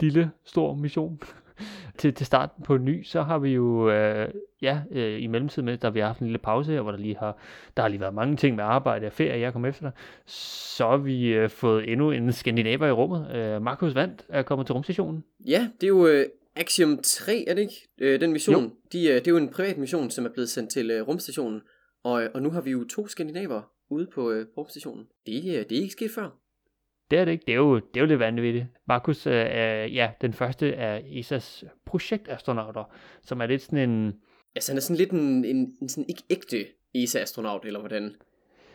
lille, 0.00 0.30
stor 0.44 0.74
mission 0.74 1.20
til, 1.98 2.14
til 2.14 2.26
starten 2.26 2.64
på 2.64 2.74
en 2.74 2.84
ny, 2.84 3.02
så 3.02 3.22
har 3.22 3.38
vi 3.38 3.50
jo, 3.50 3.90
øh, 3.90 4.28
ja, 4.62 4.80
øh, 4.90 5.22
i 5.22 5.26
mellemtiden 5.26 5.66
med, 5.66 5.78
der 5.78 5.90
vi 5.90 6.00
har 6.00 6.06
haft 6.06 6.20
en 6.20 6.26
lille 6.26 6.38
pause 6.38 6.72
her, 6.72 6.80
hvor 6.80 6.90
der 6.90 6.98
lige 6.98 7.16
har, 7.16 7.38
der 7.76 7.82
har 7.82 7.88
lige 7.88 8.00
været 8.00 8.14
mange 8.14 8.36
ting 8.36 8.56
med 8.56 8.64
arbejde 8.64 9.06
og 9.06 9.12
ferie, 9.12 9.40
jeg 9.40 9.52
kom 9.52 9.64
efter 9.64 9.82
dig, 9.82 9.92
så 10.26 10.88
har 10.88 10.96
vi 10.96 11.26
øh, 11.26 11.50
fået 11.50 11.92
endnu 11.92 12.10
en 12.10 12.32
skandinaver 12.32 12.86
i 12.86 12.92
rummet. 12.92 13.36
Øh, 13.36 13.62
Markus 13.62 13.94
Vandt 13.94 14.26
er 14.28 14.42
kommet 14.42 14.66
til 14.66 14.72
rumstationen. 14.72 15.24
ja, 15.46 15.68
det 15.80 15.86
er 15.86 15.88
jo 15.88 16.06
øh, 16.06 16.26
Axiom 16.56 17.00
3, 17.02 17.44
er 17.48 17.54
det 17.54 17.62
ikke? 17.62 17.88
Øh, 18.00 18.20
den 18.20 18.32
mission. 18.32 18.72
De, 18.92 19.08
øh, 19.08 19.14
det 19.14 19.26
er 19.26 19.30
jo 19.30 19.36
en 19.36 19.48
privat 19.48 19.78
mission, 19.78 20.10
som 20.10 20.24
er 20.24 20.28
blevet 20.28 20.48
sendt 20.48 20.70
til 20.70 20.90
øh, 20.90 21.08
rumstationen. 21.08 21.60
Og, 22.04 22.22
øh, 22.22 22.30
og 22.34 22.42
nu 22.42 22.50
har 22.50 22.60
vi 22.60 22.70
jo 22.70 22.84
to 22.84 23.06
skandinaver 23.06 23.62
ude 23.90 24.06
på 24.14 24.30
øh, 24.30 24.46
rumstationen. 24.56 25.06
Det, 25.26 25.44
øh, 25.44 25.64
det 25.68 25.72
er 25.72 25.82
ikke 25.82 25.92
sket 25.92 26.10
før. 26.10 26.41
Det 27.12 27.20
er 27.20 27.24
det 27.24 27.32
ikke. 27.32 27.44
Det 27.46 27.52
er 27.52 27.56
jo, 27.56 27.74
det 27.74 27.96
er 27.96 28.00
jo 28.00 28.06
lidt 28.06 28.18
vanvittigt. 28.18 28.66
Markus 28.88 29.26
øh, 29.26 29.32
er, 29.34 29.84
ja, 29.84 30.10
den 30.20 30.32
første 30.32 30.74
af 30.74 31.00
ESA's 31.00 31.64
projektastronauter, 31.86 32.84
som 33.22 33.40
er 33.40 33.46
lidt 33.46 33.62
sådan 33.62 33.90
en, 33.90 34.14
Altså 34.54 34.72
han 34.72 34.76
er 34.76 34.80
sådan 34.80 34.96
lidt 34.96 35.10
en, 35.10 35.44
en, 35.44 35.76
en 35.82 35.88
sådan 35.88 36.08
ikke 36.08 36.22
ægte 36.30 36.66
ESA-astronaut, 36.94 37.64
eller 37.64 37.80
hvordan? 37.80 38.14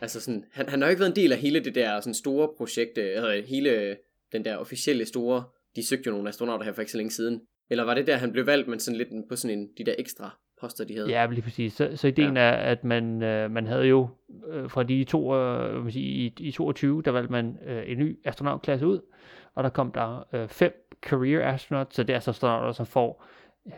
Altså 0.00 0.20
sådan, 0.20 0.44
han, 0.52 0.68
han 0.68 0.80
har 0.80 0.88
jo 0.88 0.90
ikke 0.90 1.00
været 1.00 1.10
en 1.10 1.16
del 1.16 1.32
af 1.32 1.38
hele 1.38 1.60
det 1.60 1.74
der 1.74 2.00
sådan 2.00 2.14
store 2.14 2.48
projekt, 2.56 2.98
øh, 2.98 3.16
eller 3.16 3.46
hele 3.46 3.96
den 4.32 4.44
der 4.44 4.56
officielle 4.56 5.06
store, 5.06 5.44
de 5.76 5.86
søgte 5.86 6.06
jo 6.06 6.12
nogle 6.12 6.28
astronauter 6.28 6.64
her 6.64 6.72
for 6.72 6.82
ikke 6.82 6.92
så 6.92 6.98
længe 6.98 7.10
siden. 7.10 7.40
Eller 7.70 7.84
var 7.84 7.94
det 7.94 8.06
der, 8.06 8.16
han 8.16 8.32
blev 8.32 8.46
valgt, 8.46 8.68
men 8.68 8.80
sådan 8.80 8.98
lidt 8.98 9.08
på 9.28 9.36
sådan 9.36 9.58
en, 9.58 9.68
de 9.78 9.84
der 9.84 9.94
ekstra 9.98 10.38
poster, 10.60 10.84
de 10.84 10.94
havde? 10.94 11.10
Ja, 11.10 11.26
lige 11.26 11.42
præcis. 11.42 11.72
Så, 11.72 11.90
så 11.94 12.06
ideen 12.08 12.36
ja. 12.36 12.42
er, 12.42 12.50
at 12.50 12.84
man, 12.84 13.22
øh, 13.22 13.50
man 13.50 13.66
havde 13.66 13.86
jo 13.86 14.08
øh, 14.48 14.70
fra 14.70 14.82
de 14.82 15.04
to, 15.04 15.34
øh, 15.34 15.82
man 15.82 15.92
sige, 15.92 16.06
i, 16.06 16.34
i 16.38 16.50
22, 16.50 17.02
der 17.02 17.10
valgte 17.10 17.32
man 17.32 17.58
øh, 17.66 17.82
en 17.86 17.98
ny 17.98 18.18
astronautklasse 18.24 18.86
ud, 18.86 19.00
og 19.54 19.64
der 19.64 19.70
kom 19.70 19.92
der 19.92 20.26
øh, 20.32 20.48
fem 20.48 20.88
career 21.02 21.52
astronauts, 21.52 21.96
så 21.96 22.02
det 22.02 22.10
er 22.10 22.14
altså 22.14 22.30
astronauter, 22.30 22.72
som 22.72 22.86
får 22.86 23.24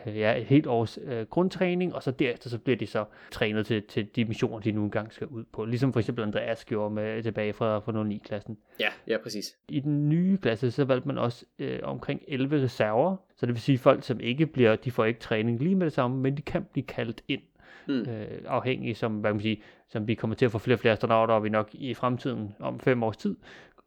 ja, 0.05 0.37
et 0.37 0.45
helt 0.45 0.67
års 0.67 0.99
øh, 1.03 1.25
grundtræning, 1.25 1.95
og 1.95 2.03
så 2.03 2.11
derefter 2.11 2.49
så 2.49 2.57
bliver 2.59 2.77
de 2.77 2.87
så 2.87 3.05
trænet 3.31 3.65
til, 3.65 3.83
til 3.83 4.07
de 4.15 4.25
missioner, 4.25 4.59
de 4.59 4.71
nu 4.71 4.83
engang 4.83 5.13
skal 5.13 5.27
ud 5.27 5.43
på. 5.53 5.65
Ligesom 5.65 5.93
for 5.93 5.99
eksempel 5.99 6.23
Andreas 6.23 6.65
gjorde 6.65 6.93
med, 6.93 7.23
tilbage 7.23 7.53
fra, 7.53 7.79
fra 7.79 8.03
09-klassen. 8.03 8.57
ja, 8.79 8.89
ja 9.07 9.17
præcis. 9.23 9.57
I 9.69 9.79
den 9.79 10.09
nye 10.09 10.37
klasse, 10.37 10.71
så 10.71 10.85
valgte 10.85 11.07
man 11.07 11.17
også 11.17 11.45
øh, 11.59 11.79
omkring 11.83 12.21
11 12.27 12.63
reserver, 12.63 13.15
så 13.35 13.45
det 13.45 13.53
vil 13.53 13.61
sige 13.61 13.77
folk, 13.77 14.03
som 14.03 14.19
ikke 14.19 14.45
bliver, 14.45 14.75
de 14.75 14.91
får 14.91 15.05
ikke 15.05 15.19
træning 15.19 15.59
lige 15.59 15.75
med 15.75 15.85
det 15.85 15.93
samme, 15.93 16.17
men 16.17 16.37
de 16.37 16.41
kan 16.41 16.65
blive 16.73 16.85
kaldt 16.85 17.21
ind 17.27 17.41
Mm. 17.87 17.99
øh, 18.01 18.27
afhængig, 18.47 18.97
som, 18.97 19.15
hvad 19.15 19.29
kan 19.29 19.35
man 19.35 19.41
sige, 19.41 19.61
som 19.87 20.07
vi 20.07 20.15
kommer 20.15 20.35
til 20.35 20.45
at 20.45 20.51
få 20.51 20.57
flere 20.57 20.75
og 20.75 20.79
flere 20.79 20.91
astronauter, 20.91 21.33
og 21.33 21.43
vi 21.43 21.49
nok 21.49 21.69
i 21.73 21.93
fremtiden, 21.93 22.55
om 22.59 22.79
fem 22.79 23.03
års 23.03 23.17
tid, 23.17 23.35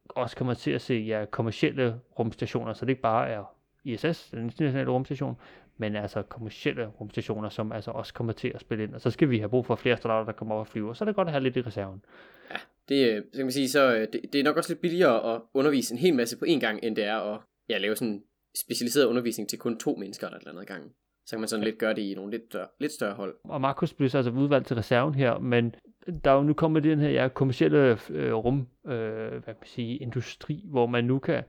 også 0.08 0.36
kommer 0.36 0.54
til 0.54 0.70
at 0.70 0.80
se 0.80 0.94
ja, 0.94 1.24
kommersielle 1.30 2.00
rumstationer, 2.18 2.72
så 2.72 2.84
det 2.84 2.90
ikke 2.90 3.02
bare 3.02 3.28
er 3.28 3.54
ISS, 3.84 4.30
den 4.30 4.44
internationale 4.44 4.90
rumstation, 4.90 5.36
men 5.76 5.96
altså 5.96 6.22
kommersielle 6.22 6.86
rumstationer, 6.86 7.48
som 7.48 7.72
altså 7.72 7.90
også 7.90 8.14
kommer 8.14 8.32
til 8.32 8.52
at 8.54 8.60
spille 8.60 8.84
ind. 8.84 8.94
Og 8.94 9.00
så 9.00 9.10
skal 9.10 9.30
vi 9.30 9.38
have 9.38 9.48
brug 9.48 9.66
for 9.66 9.74
flere 9.74 9.92
astronauter, 9.92 10.24
der 10.24 10.32
kommer 10.32 10.54
over 10.54 10.64
og 10.64 10.68
flyver, 10.68 10.92
så 10.92 11.04
er 11.04 11.06
det 11.06 11.16
godt 11.16 11.28
at 11.28 11.32
have 11.32 11.42
lidt 11.42 11.56
i 11.56 11.60
reserven. 11.60 12.04
Det, 12.88 13.10
øh, 13.10 13.22
så 13.22 13.36
kan 13.36 13.44
man 13.44 13.52
sige, 13.52 13.68
så 13.68 13.94
øh, 13.94 14.00
det, 14.12 14.20
det 14.32 14.40
er 14.40 14.44
nok 14.44 14.56
også 14.56 14.70
lidt 14.70 14.80
billigere 14.80 15.34
at 15.34 15.40
undervise 15.54 15.94
en 15.94 15.98
hel 15.98 16.14
masse 16.14 16.38
på 16.38 16.44
én 16.44 16.60
gang, 16.60 16.80
end 16.82 16.96
det 16.96 17.04
er 17.04 17.16
at 17.16 17.40
ja, 17.68 17.78
lave 17.78 17.96
sådan 17.96 18.22
specialiseret 18.66 19.04
undervisning 19.04 19.48
til 19.48 19.58
kun 19.58 19.78
to 19.78 19.94
mennesker 19.94 20.26
eller 20.26 20.36
et 20.36 20.40
eller 20.40 20.52
andet 20.52 20.68
gang. 20.68 20.92
Så 21.26 21.36
kan 21.36 21.40
man 21.40 21.48
sådan 21.48 21.64
lidt 21.64 21.78
gøre 21.78 21.94
det 21.94 22.02
i 22.02 22.14
nogle 22.14 22.30
lidt 22.30 22.42
større, 22.50 22.66
lidt 22.80 22.92
større 22.92 23.14
hold. 23.14 23.34
Og 23.44 23.60
Markus 23.60 23.92
blev 23.92 24.08
så 24.08 24.18
altså 24.18 24.32
udvalgt 24.32 24.66
til 24.66 24.76
reserven 24.76 25.14
her, 25.14 25.38
men 25.38 25.74
der 26.24 26.30
er 26.30 26.34
jo 26.34 26.42
nu 26.42 26.54
kommet 26.54 26.84
den 26.84 26.98
her 26.98 27.10
ja, 27.10 27.28
kommersielle 27.28 27.98
øh, 28.10 28.34
rum, 28.34 28.68
øh, 28.86 29.30
hvad 29.30 29.40
kan 29.40 29.54
man 29.60 29.66
sige, 29.66 29.96
industri, 29.96 30.64
hvor 30.70 30.86
man 30.86 31.04
nu 31.04 31.18
kan 31.18 31.42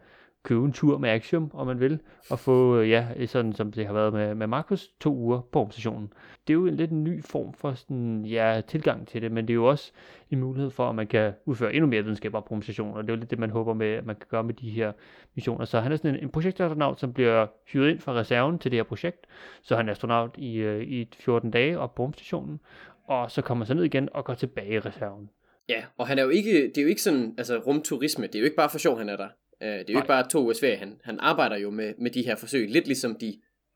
købe 0.45 0.65
en 0.65 0.73
tur 0.73 0.97
med 0.97 1.09
Axiom, 1.09 1.51
om 1.53 1.67
man 1.67 1.79
vil, 1.79 1.99
og 2.29 2.39
få, 2.39 2.79
øh, 2.79 2.89
ja, 2.89 3.07
øh, 3.15 3.27
sådan 3.27 3.53
som 3.53 3.71
det 3.71 3.85
har 3.85 3.93
været 3.93 4.13
med, 4.13 4.35
med 4.35 4.47
Markus, 4.47 4.87
to 4.99 5.15
uger 5.15 5.41
på 5.51 5.59
rumstationen. 5.59 6.13
Det 6.47 6.53
er 6.53 6.55
jo 6.55 6.65
en 6.65 6.75
lidt 6.75 6.91
ny 6.91 7.23
form 7.23 7.53
for 7.53 7.73
sådan, 7.73 8.25
ja, 8.25 8.61
tilgang 8.67 9.07
til 9.07 9.21
det, 9.21 9.31
men 9.31 9.47
det 9.47 9.53
er 9.53 9.55
jo 9.55 9.65
også 9.65 9.91
en 10.31 10.39
mulighed 10.39 10.71
for, 10.71 10.89
at 10.89 10.95
man 10.95 11.07
kan 11.07 11.33
udføre 11.45 11.73
endnu 11.73 11.87
mere 11.87 12.01
videnskab 12.01 12.31
på 12.31 12.39
rumstationen, 12.39 12.97
og 12.97 13.03
det 13.03 13.09
er 13.09 13.13
jo 13.13 13.19
lidt 13.19 13.31
det, 13.31 13.39
man 13.39 13.49
håber 13.49 13.73
med, 13.73 13.87
at 13.87 14.05
man 14.05 14.15
kan 14.15 14.25
gøre 14.29 14.43
med 14.43 14.53
de 14.53 14.69
her 14.69 14.91
missioner. 15.35 15.65
Så 15.65 15.79
han 15.79 15.91
er 15.91 15.95
sådan 15.95 16.15
en, 16.15 16.23
en 16.23 16.29
projektastronaut, 16.29 16.99
som 16.99 17.13
bliver 17.13 17.47
hyret 17.67 17.89
ind 17.89 17.99
fra 17.99 18.13
reserven 18.13 18.59
til 18.59 18.71
det 18.71 18.77
her 18.77 18.83
projekt, 18.83 19.25
så 19.61 19.75
han 19.75 19.87
er 19.87 19.91
astronaut 19.91 20.35
i, 20.37 20.55
øh, 20.55 20.83
i 20.83 21.09
14 21.19 21.51
dage 21.51 21.79
op 21.79 21.95
på 21.95 22.03
rumstationen, 22.03 22.59
og 23.07 23.31
så 23.31 23.41
kommer 23.41 23.65
han 23.65 23.67
så 23.67 23.73
ned 23.73 23.83
igen 23.83 24.09
og 24.13 24.25
går 24.25 24.33
tilbage 24.33 24.73
i 24.73 24.79
reserven. 24.79 25.29
Ja, 25.69 25.83
og 25.97 26.07
han 26.07 26.19
er 26.19 26.23
jo 26.23 26.29
ikke, 26.29 26.51
det 26.67 26.77
er 26.77 26.81
jo 26.81 26.87
ikke 26.87 27.01
sådan, 27.01 27.33
altså 27.37 27.57
rumturisme, 27.57 28.27
det 28.27 28.35
er 28.35 28.39
jo 28.39 28.45
ikke 28.45 28.55
bare 28.55 28.69
for 28.69 28.77
sjov, 28.77 28.97
han 28.97 29.09
er 29.09 29.17
der. 29.17 29.27
Uh, 29.65 29.71
det 29.71 29.79
er 29.79 29.83
jo 29.89 29.93
Nej. 29.93 30.01
ikke 30.01 30.07
bare 30.07 30.29
to 30.29 30.39
ugers 30.39 30.59
ferie, 30.59 30.77
han, 30.77 30.99
han 31.03 31.19
arbejder 31.19 31.57
jo 31.57 31.69
med, 31.69 31.93
med 31.97 32.11
de 32.11 32.25
her 32.25 32.35
forsøg, 32.35 32.69
lidt 32.69 32.87
ligesom 32.87 33.15
de, 33.15 33.25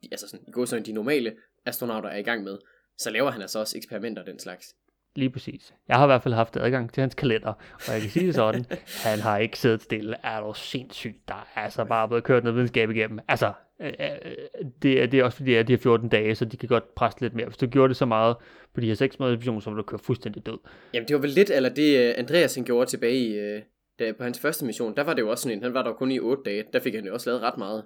de 0.04 0.08
altså 0.12 0.28
sådan, 0.28 0.46
i 0.48 0.52
går 0.52 0.66
sådan, 0.66 0.86
de 0.86 0.92
normale 0.92 1.34
astronauter 1.66 2.10
er 2.10 2.18
i 2.18 2.24
gang 2.24 2.44
med. 2.44 2.58
Så 2.98 3.10
laver 3.10 3.32
han 3.32 3.42
altså 3.42 3.60
også 3.60 3.78
eksperimenter 3.78 4.24
den 4.24 4.40
slags. 4.40 4.76
Lige 5.16 5.30
præcis. 5.30 5.74
Jeg 5.88 5.98
har 5.98 6.06
i 6.06 6.08
hvert 6.08 6.24
fald 6.24 6.34
haft 6.34 6.58
adgang 6.58 6.94
til 6.94 7.02
hans 7.02 7.16
kalender, 7.16 7.54
og 7.88 7.94
jeg 7.94 8.02
kan 8.02 8.10
sige 8.10 8.28
det 8.28 8.36
sådan, 8.36 8.66
han 9.10 9.20
har 9.20 9.38
ikke 9.38 9.60
siddet 9.60 9.82
stille. 9.82 10.16
Er 10.24 10.42
du 10.42 10.54
sindssygt? 10.54 11.28
Der 11.28 11.48
er 11.56 11.62
altså 11.62 11.86
bare 11.86 12.08
blevet 12.08 12.24
kørt 12.24 12.44
noget 12.44 12.56
videnskab 12.56 12.90
igennem. 12.90 13.20
Altså, 13.28 13.54
øh, 13.82 13.94
øh, 14.00 14.66
det, 14.82 15.02
er, 15.02 15.06
det 15.06 15.20
er 15.20 15.24
også 15.24 15.38
fordi, 15.38 15.54
at 15.54 15.68
de 15.68 15.74
har 15.74 15.78
14 15.78 16.10
dage, 16.10 16.36
så 16.36 16.46
de 16.46 16.58
kan 16.58 16.70
godt 16.70 16.96
presse 16.96 17.22
lidt 17.22 17.34
mere. 17.34 17.46
Hvis 17.46 17.58
du 17.58 17.68
gjorde 17.68 17.90
det 17.90 17.98
så 17.98 18.06
meget 18.06 18.36
på 18.74 18.82
de 18.82 18.88
her 18.88 18.96
6 18.96 19.20
måneders 19.20 19.40
mission, 19.40 19.62
så 19.62 19.70
ville 19.70 19.78
du 19.78 19.86
køre 19.86 20.00
fuldstændig 20.00 20.46
død. 20.46 20.58
Jamen 20.94 21.08
det 21.08 21.14
var 21.14 21.22
vel 21.22 21.30
lidt, 21.30 21.50
eller 21.50 21.70
det 21.70 22.00
øh, 22.00 22.14
Andreas 22.18 22.56
han 22.56 22.64
gjorde 22.64 22.90
tilbage 22.90 23.16
i, 23.16 23.38
øh, 23.38 23.62
da, 24.00 24.12
på 24.12 24.24
hans 24.24 24.40
første 24.40 24.66
mission, 24.66 24.96
der 24.96 25.04
var 25.04 25.14
det 25.14 25.22
jo 25.22 25.30
også 25.30 25.42
sådan 25.42 25.58
en, 25.58 25.64
han 25.64 25.74
var 25.74 25.84
der 25.84 25.94
kun 25.94 26.12
i 26.12 26.20
8 26.20 26.44
dage, 26.46 26.64
der 26.74 26.80
fik 26.80 26.96
han 26.96 27.06
jo 27.06 27.14
også 27.14 27.30
lavet 27.30 27.42
ret 27.42 27.58
meget. 27.58 27.86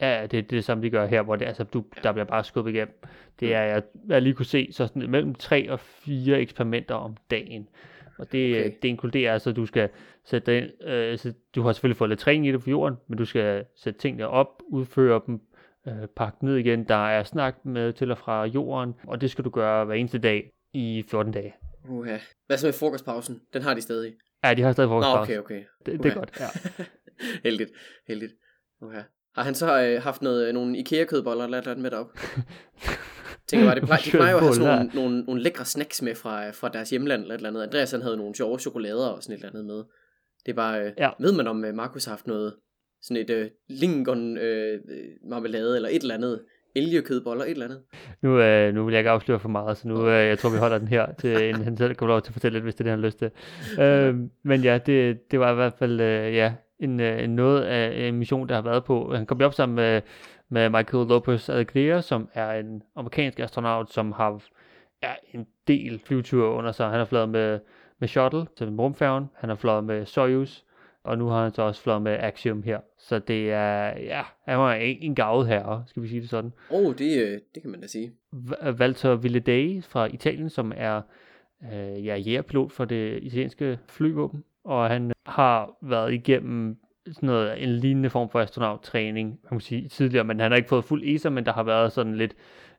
Ja, 0.00 0.22
det, 0.22 0.30
det 0.30 0.38
er 0.38 0.42
det 0.42 0.64
samme, 0.64 0.84
de 0.84 0.90
gør 0.90 1.06
her, 1.06 1.22
hvor 1.22 1.36
det, 1.36 1.46
altså, 1.46 1.64
du, 1.64 1.84
der 2.02 2.12
bliver 2.12 2.24
bare 2.24 2.44
skubbet 2.44 2.72
igennem. 2.72 2.94
Det 3.40 3.54
er, 3.54 3.62
jeg, 3.62 3.82
jeg 4.08 4.22
lige 4.22 4.34
kunne 4.34 4.46
se, 4.46 4.68
så 4.72 4.86
sådan 4.86 5.10
mellem 5.10 5.34
3 5.34 5.70
og 5.70 5.80
4 5.80 6.40
eksperimenter 6.40 6.94
om 6.94 7.16
dagen. 7.30 7.68
Og 8.18 8.32
det, 8.32 8.60
okay. 8.60 8.76
det 8.82 8.88
inkluderer 8.88 9.32
altså, 9.32 9.50
at 9.50 9.56
du 9.56 9.66
skal 9.66 9.88
sætte 10.24 10.52
dig 10.52 10.62
ind, 10.62 10.88
øh, 10.88 11.18
så 11.18 11.32
du 11.54 11.62
har 11.62 11.72
selvfølgelig 11.72 11.96
fået 11.96 12.10
lidt 12.10 12.20
træning 12.20 12.46
i 12.46 12.52
det 12.52 12.62
på 12.62 12.70
jorden, 12.70 12.96
men 13.08 13.18
du 13.18 13.24
skal 13.24 13.64
sætte 13.76 14.00
tingene 14.00 14.28
op, 14.28 14.62
udføre 14.68 15.20
dem, 15.26 15.40
øh, 15.88 16.06
pakke 16.16 16.44
ned 16.44 16.56
igen. 16.56 16.84
Der 16.84 17.08
er 17.08 17.22
snak 17.22 17.64
med 17.64 17.92
til 17.92 18.10
og 18.10 18.18
fra 18.18 18.44
jorden, 18.44 18.94
og 19.06 19.20
det 19.20 19.30
skal 19.30 19.44
du 19.44 19.50
gøre 19.50 19.84
hver 19.84 19.94
eneste 19.94 20.18
dag 20.18 20.50
i 20.72 21.04
14 21.08 21.32
dage. 21.32 21.54
Uha. 21.88 22.18
Hvad 22.46 22.58
så 22.58 22.66
med 22.66 22.72
frokostpausen? 22.72 23.40
Den 23.52 23.62
har 23.62 23.74
de 23.74 23.80
stadig. 23.80 24.12
Ja, 24.44 24.54
de 24.54 24.62
har 24.62 24.72
stadig 24.72 24.88
Nå, 24.90 24.94
frokostpause. 25.02 25.32
okay, 25.32 25.38
okay. 25.38 25.64
Det, 25.86 25.86
det 25.86 25.94
er 25.94 25.98
Okay. 26.00 26.14
godt, 26.14 26.40
ja. 26.40 26.48
heldigt, 27.48 27.70
heldigt. 28.08 28.32
Uha. 28.82 29.00
Har 29.34 29.42
han 29.42 29.54
så 29.54 29.82
øh, 29.82 30.02
haft 30.02 30.22
noget, 30.22 30.48
øh, 30.48 30.54
nogle 30.54 30.78
IKEA-kødboller 30.78 31.44
eller 31.44 31.58
et 31.58 31.62
eller 31.62 31.70
andet 31.70 31.82
med 31.82 31.90
derop? 31.90 32.06
Tænker 33.48 33.66
bare, 33.66 33.74
det 33.74 33.84
plejer, 33.84 34.02
de 34.04 34.10
plejer 34.10 34.30
jo 34.30 34.36
at 34.36 34.42
have 34.42 34.54
sådan 34.54 34.76
nogle, 34.76 34.90
nogle, 34.94 35.20
nogle 35.24 35.42
lækre 35.42 35.64
snacks 35.64 36.02
med 36.02 36.14
fra, 36.14 36.50
fra 36.50 36.68
deres 36.68 36.90
hjemland 36.90 37.22
eller 37.22 37.34
et 37.34 37.38
eller 37.38 37.48
andet. 37.48 37.62
Andreas 37.62 37.90
han 37.90 38.02
havde 38.02 38.16
nogle 38.16 38.34
sjove 38.34 38.58
chokolader 38.58 39.06
og 39.06 39.22
sådan 39.22 39.34
et 39.34 39.38
eller 39.38 39.48
andet 39.50 39.64
med. 39.64 39.84
Det 40.46 40.52
er 40.52 40.56
bare, 40.56 40.80
øh, 40.86 40.92
Ja. 40.98 41.10
ved 41.20 41.32
man 41.32 41.46
om 41.46 41.64
øh, 41.64 41.74
Markus 41.74 42.04
har 42.04 42.12
haft 42.12 42.26
noget, 42.26 42.54
sådan 43.02 43.22
et 43.22 43.30
øh, 43.30 43.50
lingon 43.68 44.38
øh, 44.38 44.74
øh, 44.90 45.08
marmelade 45.30 45.76
eller 45.76 45.88
et 45.88 46.02
eller 46.02 46.14
andet, 46.14 46.44
elgekødboller, 46.76 47.44
et 47.44 47.50
eller 47.50 47.64
andet. 47.64 47.80
Nu, 48.22 48.40
øh, 48.40 48.74
nu 48.74 48.84
vil 48.84 48.92
jeg 48.92 49.00
ikke 49.00 49.10
afsløre 49.10 49.38
for 49.38 49.48
meget, 49.48 49.76
så 49.76 49.88
nu, 49.88 50.08
øh, 50.08 50.28
jeg 50.28 50.38
tror, 50.38 50.50
vi 50.50 50.58
holder 50.58 50.78
den 50.78 50.88
her, 50.88 51.12
til, 51.18 51.48
en, 51.48 51.54
han 51.54 51.76
selv 51.76 51.94
kommer 51.94 52.14
lov 52.14 52.22
til 52.22 52.30
at 52.30 52.32
fortælle 52.32 52.56
lidt, 52.56 52.64
hvis 52.64 52.74
det 52.74 52.80
er 52.80 52.84
det, 52.84 52.90
han 52.90 52.98
har 53.00 53.06
lyst 53.06 53.18
til. 53.18 53.30
Øh, 53.82 54.14
men 54.42 54.60
ja, 54.60 54.78
det, 54.78 55.30
det 55.30 55.40
var 55.40 55.52
i 55.52 55.54
hvert 55.54 55.74
fald 55.78 56.00
øh, 56.00 56.34
ja, 56.34 56.52
en, 56.78 57.00
øh, 57.00 57.24
en 57.24 57.30
noget 57.30 57.62
af 57.62 58.00
øh, 58.00 58.08
en 58.08 58.14
mission, 58.14 58.48
der 58.48 58.54
har 58.54 58.62
været 58.62 58.84
på. 58.84 59.14
Han 59.14 59.26
kom 59.26 59.42
op 59.42 59.54
sammen 59.54 59.76
med, 59.76 60.02
med 60.48 60.68
Michael 60.68 61.06
Lopez 61.06 61.48
Alegria, 61.48 62.00
som 62.00 62.28
er 62.34 62.52
en 62.52 62.82
amerikansk 62.96 63.40
astronaut, 63.40 63.92
som 63.92 64.12
har 64.12 64.42
ja, 65.02 65.12
en 65.34 65.46
del 65.68 66.00
flyveture 66.06 66.48
under 66.50 66.72
sig. 66.72 66.88
Han 66.88 66.98
har 66.98 67.04
fløjet 67.04 67.28
med, 67.28 67.58
med 67.98 68.08
Shuttle 68.08 68.46
til 68.56 68.68
rumfærgen, 68.68 69.30
han 69.34 69.48
har 69.48 69.56
fløjet 69.56 69.84
med 69.84 70.06
Soyuz, 70.06 70.62
og 71.04 71.18
nu 71.18 71.26
har 71.26 71.42
han 71.42 71.54
så 71.54 71.62
også 71.62 71.82
fløjet 71.82 72.02
med 72.02 72.12
Axiom 72.12 72.62
her. 72.62 72.80
Så 72.98 73.18
det 73.18 73.52
er, 73.52 73.98
ja, 73.98 74.22
han 74.44 74.58
var 74.58 74.74
en, 74.74 74.96
en 75.00 75.14
gavet 75.14 75.46
herre, 75.46 75.84
skal 75.86 76.02
vi 76.02 76.08
sige 76.08 76.20
det 76.20 76.30
sådan. 76.30 76.52
Åh, 76.70 76.86
oh, 76.86 76.94
det, 76.98 77.22
øh, 77.22 77.40
det 77.54 77.62
kan 77.62 77.70
man 77.70 77.80
da 77.80 77.86
sige. 77.86 78.12
Walter 78.62 79.14
Villadei 79.14 79.80
fra 79.80 80.06
Italien, 80.06 80.50
som 80.50 80.72
er 80.76 81.02
øh, 81.72 82.06
ja, 82.06 82.16
jægerpilot 82.16 82.72
for 82.72 82.84
det 82.84 83.22
italienske 83.22 83.78
flyvåben, 83.88 84.44
og 84.64 84.88
han 84.88 85.12
har 85.26 85.76
været 85.82 86.12
igennem 86.12 86.76
sådan 87.06 87.26
noget, 87.26 87.62
en 87.62 87.68
lignende 87.68 88.10
form 88.10 88.30
for 88.30 88.40
astronauttræning, 88.40 89.40
man 89.42 89.50
kan 89.50 89.60
sige, 89.60 89.88
tidligere, 89.88 90.24
men 90.24 90.40
han 90.40 90.50
har 90.50 90.56
ikke 90.56 90.68
fået 90.68 90.84
fuld 90.84 91.02
ESA, 91.04 91.30
men 91.30 91.46
der 91.46 91.52
har 91.52 91.62
været 91.62 91.92
sådan 91.92 92.14
lidt 92.14 92.34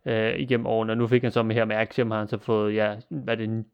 øh, 0.05 0.39
igennem 0.39 0.65
årene, 0.65 0.93
og 0.93 0.97
nu 0.97 1.07
fik 1.07 1.21
han 1.21 1.31
så 1.31 1.43
med 1.43 1.55
her 1.55 1.65
med 1.65 1.75
Axiom, 1.75 2.11
har 2.11 2.17
han 2.17 2.27
så 2.27 2.37
fået, 2.37 2.75
ja, 2.75 2.95
hvad 3.09 3.37
er 3.37 3.45
det, 3.45 3.65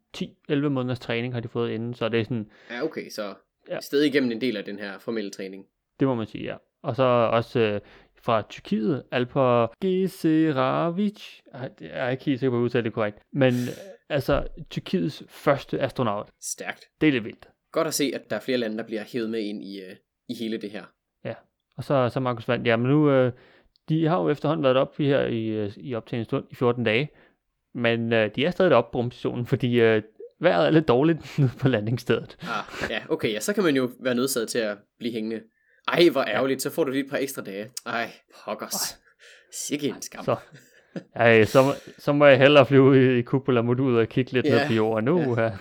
10-11 0.52 0.56
måneders 0.56 1.00
træning 1.00 1.34
har 1.34 1.40
de 1.40 1.48
fået 1.48 1.72
inden, 1.72 1.94
så 1.94 2.10
det 2.10 2.20
er 2.20 2.24
sådan... 2.24 2.50
Ja, 2.72 2.84
okay, 2.84 3.10
så 3.10 3.34
ja. 3.70 3.80
stadig 3.80 4.08
igennem 4.08 4.32
en 4.32 4.42
del 4.42 4.58
af 4.58 4.66
den 4.66 4.80
her 4.80 5.00
formelle 5.00 5.32
træning. 5.32 5.66
Det 6.00 6.08
må 6.08 6.16
man 6.16 6.28
sige, 6.28 6.44
ja. 6.44 6.56
Og 6.84 6.96
så 6.96 7.04
også 7.04 7.60
øh, 7.60 7.82
fra 8.22 8.42
Tyrkiet, 8.50 9.04
Alper 9.12 9.68
Geseravic, 9.82 11.22
jeg 11.54 11.72
er 11.82 12.10
ikke 12.10 12.26
helt 12.26 12.40
sikker 12.40 12.52
på 12.52 12.58
at 12.58 12.62
udtale 12.62 12.84
det 12.84 12.94
korrekt, 12.94 13.20
men 13.34 13.54
øh, 13.54 13.78
altså 14.10 14.48
Tyrkiets 14.70 15.24
første 15.28 15.80
astronaut. 15.80 16.30
Stærkt. 16.42 16.86
Det 17.02 17.08
er 17.08 17.12
lidt 17.12 17.26
vildt. 17.26 17.48
Godt 17.72 17.88
at 17.88 17.94
se, 17.94 18.12
at 18.14 18.30
der 18.30 18.36
er 18.36 18.40
flere 18.40 18.58
lande, 18.58 18.78
der 18.78 18.84
bliver 18.84 19.04
hævet 19.14 19.30
med 19.30 19.40
ind 19.40 19.64
i, 19.64 19.82
øh, 19.82 19.96
i 20.30 20.34
hele 20.34 20.58
det 20.58 20.72
her. 20.72 20.84
Ja, 21.26 21.34
og 21.78 21.84
så, 21.84 22.10
så 22.10 22.20
Markus 22.20 22.48
Vand, 22.48 22.66
ja, 22.66 22.78
men 22.78 22.88
nu, 22.88 23.12
øh, 23.12 23.32
de 23.90 24.06
har 24.06 24.22
jo 24.22 24.30
efterhånden 24.30 24.64
været 24.64 24.78
op 24.78 24.98
her 24.98 25.22
i, 25.22 25.46
øh, 25.46 25.72
i 25.78 25.96
op 25.96 26.06
til 26.06 26.20
en 26.20 26.26
stund, 26.26 26.46
i 26.52 26.56
14 26.56 26.84
dage, 26.84 27.10
men 27.74 28.14
øh, 28.14 28.36
de 28.36 28.46
er 28.46 28.52
stadig 28.52 28.76
oppe 28.76 28.92
på 28.92 28.98
rumstationen, 28.98 29.46
fordi 29.46 29.82
øh, 29.82 30.02
vejret 30.40 30.68
er 30.68 30.72
lidt 30.72 30.88
dårligt 30.88 31.20
nede 31.40 31.52
på 31.60 31.68
landingsstedet. 31.68 32.38
Ah, 32.42 32.90
ja, 32.90 33.02
okay, 33.10 33.34
ja, 33.34 33.40
så 33.40 33.54
kan 33.54 33.64
man 33.64 33.76
jo 33.76 33.90
være 34.00 34.16
nødsaget 34.16 34.50
til 34.50 34.60
at 34.60 34.78
blive 35.00 35.14
hængende. 35.14 35.42
Ej, 35.88 36.10
hvor 36.10 36.24
ærgerligt, 36.24 36.66
ja. 36.66 36.70
så 36.70 36.76
får 36.76 36.84
du 36.84 36.92
lige 36.92 37.04
et 37.04 37.10
par 37.10 37.18
ekstra 37.18 37.42
dage. 37.42 37.70
Ej, 37.86 38.12
pokkers. 38.46 38.98
Sikke 39.54 39.88
en 39.88 40.02
skam. 40.02 40.26
Så, 40.26 40.36
ej, 41.16 41.46
så, 41.46 41.76
så 41.98 42.14
må 42.14 42.26
jeg 42.26 42.38
hellere 42.38 42.66
flyve 42.66 43.20
i 43.20 43.24
Cupola-modulet 43.24 44.00
og 44.00 44.08
kigge 44.08 44.32
lidt 44.32 44.46
ja, 44.46 44.60
ned 44.60 44.68
på 44.68 44.74
jorden 44.74 45.06
nu. 45.06 45.40
Ja. 45.40 45.52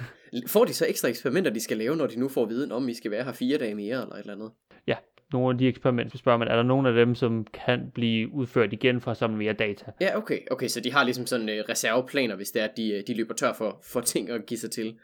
Får 0.47 0.64
de 0.64 0.75
så 0.75 0.87
ekstra 0.87 1.09
eksperimenter, 1.09 1.50
de 1.50 1.61
skal 1.61 1.76
lave, 1.76 1.97
når 1.97 2.06
de 2.06 2.21
nu 2.21 2.28
får 2.28 2.47
viden 2.47 2.73
om, 2.73 2.88
I 2.88 2.95
skal 2.95 3.11
være 3.11 3.25
her 3.25 3.33
fire 3.33 3.59
dage 3.59 3.75
mere, 3.75 4.02
eller 4.02 4.14
et 4.14 4.21
eller 4.21 4.35
andet? 4.35 4.50
Ja, 4.87 4.97
nogle 5.33 5.54
af 5.54 5.59
de 5.59 5.68
eksperimenter, 5.68 6.11
så 6.11 6.18
spørger 6.18 6.38
man, 6.38 6.49
er 6.49 6.56
der 6.56 6.62
nogle 6.62 6.88
af 6.88 6.95
dem, 6.95 7.14
som 7.14 7.47
kan 7.54 7.90
blive 7.95 8.33
udført 8.33 8.73
igen 8.73 9.00
for 9.00 9.11
at 9.11 9.16
samle 9.16 9.37
mere 9.37 9.52
data? 9.52 9.85
Ja, 10.00 10.16
okay, 10.16 10.38
okay, 10.50 10.68
så 10.68 10.80
de 10.80 10.92
har 10.92 11.04
ligesom 11.04 11.26
sådan 11.26 11.49
uh, 11.49 11.54
reserveplaner, 11.54 12.37
hvis 12.37 12.50
det 12.50 12.62
er, 12.62 12.66
at 12.66 12.76
de, 12.76 12.92
øh, 12.92 13.02
de 13.06 13.14
løber 13.14 13.35
tør 13.35 13.52
for, 13.52 13.80
for 13.92 14.00
ting 14.00 14.30
at 14.30 14.47
give 14.47 14.59
sig 14.59 14.71
til. 14.71 14.97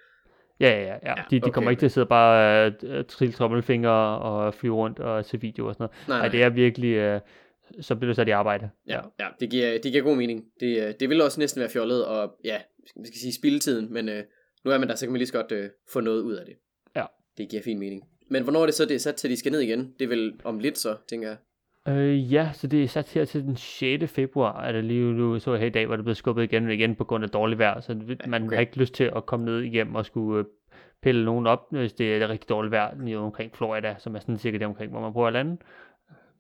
Ja, 0.61 0.71
ja, 0.71 0.87
ja. 0.87 0.99
ja 1.07 1.15
de, 1.31 1.41
de 1.41 1.43
okay. 1.43 1.53
kommer 1.53 1.71
ikke 1.71 1.81
til 1.81 1.87
at 1.87 1.93
sidde 1.93 2.07
bare 2.07 2.73
uh, 2.83 3.05
trille 3.09 3.33
trommelfingre 3.33 4.19
og 4.19 4.55
flyve 4.55 4.75
rundt 4.75 4.99
og 4.99 5.25
se 5.25 5.41
video 5.41 5.69
og 5.69 5.75
sådan 5.75 5.83
noget. 5.85 6.09
Nej, 6.09 6.19
nej. 6.19 6.29
det 6.29 6.43
er 6.43 6.49
virkelig, 6.49 7.15
uh, 7.15 7.21
så 7.81 7.95
bliver 7.95 8.13
du 8.13 8.15
sat 8.15 8.29
i 8.29 8.31
arbejde. 8.31 8.71
Ja, 8.89 9.01
ja 9.21 9.27
det, 9.41 9.51
giver, 9.51 9.79
det 9.83 9.93
giver 9.93 10.05
god 10.05 10.17
mening. 10.17 10.45
Det, 10.61 11.01
det 11.01 11.09
vil 11.09 11.23
også 11.23 11.41
næsten 11.41 11.61
være 11.61 11.71
fjollet, 11.71 12.07
og 12.07 12.35
ja, 12.45 12.57
vi 12.97 13.07
skal 13.07 13.19
sige 13.19 13.35
spildetiden, 13.35 13.93
men 13.93 14.09
uh, 14.09 14.15
nu 14.65 14.71
er 14.71 14.79
man 14.79 14.89
der, 14.89 14.95
så 14.95 15.07
kan 15.07 15.13
man 15.13 15.19
lige 15.19 15.29
så 15.29 15.35
godt 15.35 15.53
uh, 15.53 15.65
få 15.93 16.01
noget 16.01 16.23
ud 16.23 16.35
af 16.35 16.47
det. 16.47 16.55
Ja. 16.97 17.05
Det 17.39 17.51
giver 17.51 17.63
fin 17.63 17.79
mening. 17.79 18.03
Men 18.33 18.43
hvornår 18.43 18.63
er 18.63 18.67
det 18.67 18.75
så, 18.75 18.85
det 18.85 18.95
er 18.95 18.99
sat 18.99 19.15
til, 19.15 19.29
at 19.29 19.31
de 19.31 19.37
skal 19.37 19.53
ned 19.53 19.61
igen? 19.61 19.95
Det 19.99 20.05
er 20.05 20.09
vel 20.09 20.41
om 20.45 20.59
lidt 20.59 20.79
så, 20.79 20.97
tænker 21.09 21.29
jeg. 21.29 21.37
Øh, 21.89 22.33
ja, 22.33 22.51
så 22.55 22.67
det 22.67 22.83
er 22.83 22.89
sat 22.89 23.09
her 23.09 23.25
til 23.25 23.43
den 23.43 23.57
6. 23.57 24.13
februar, 24.13 24.63
er 24.63 24.73
det 24.73 24.85
lige 24.85 25.13
nu, 25.13 25.39
så 25.39 25.57
her 25.57 25.67
i 25.67 25.71
dag, 25.71 25.87
hvor 25.87 25.97
det 25.97 26.05
blev 26.05 26.15
skubbet 26.15 26.43
igen 26.43 26.67
og 26.67 26.75
igen 26.75 26.97
på 26.97 27.05
grund 27.05 27.25
af 27.25 27.31
dårligt 27.31 27.59
vejr, 27.59 27.81
så 27.81 28.17
man 28.27 28.45
okay. 28.45 28.57
har 28.57 28.61
ikke 28.61 28.77
lyst 28.77 28.95
til 28.95 29.11
at 29.17 29.27
komme 29.27 29.47
ned 29.47 29.61
igennem 29.61 29.95
og 29.95 30.07
skulle 30.07 30.39
øh, 30.39 30.45
pille 31.03 31.25
nogen 31.25 31.47
op, 31.47 31.67
hvis 31.71 31.93
det 31.93 32.17
er 32.17 32.29
rigtig 32.29 32.49
dårligt 32.49 32.71
vejr 32.71 33.05
lige 33.05 33.19
omkring 33.19 33.57
Florida, 33.57 33.95
som 33.99 34.15
er 34.15 34.21
sådan 34.21 34.39
cirka 34.39 34.59
det 34.59 34.67
omkring, 34.67 34.91
hvor 34.93 35.01
man 35.01 35.13
prøver 35.13 35.27
at 35.27 35.33
lande. 35.33 35.57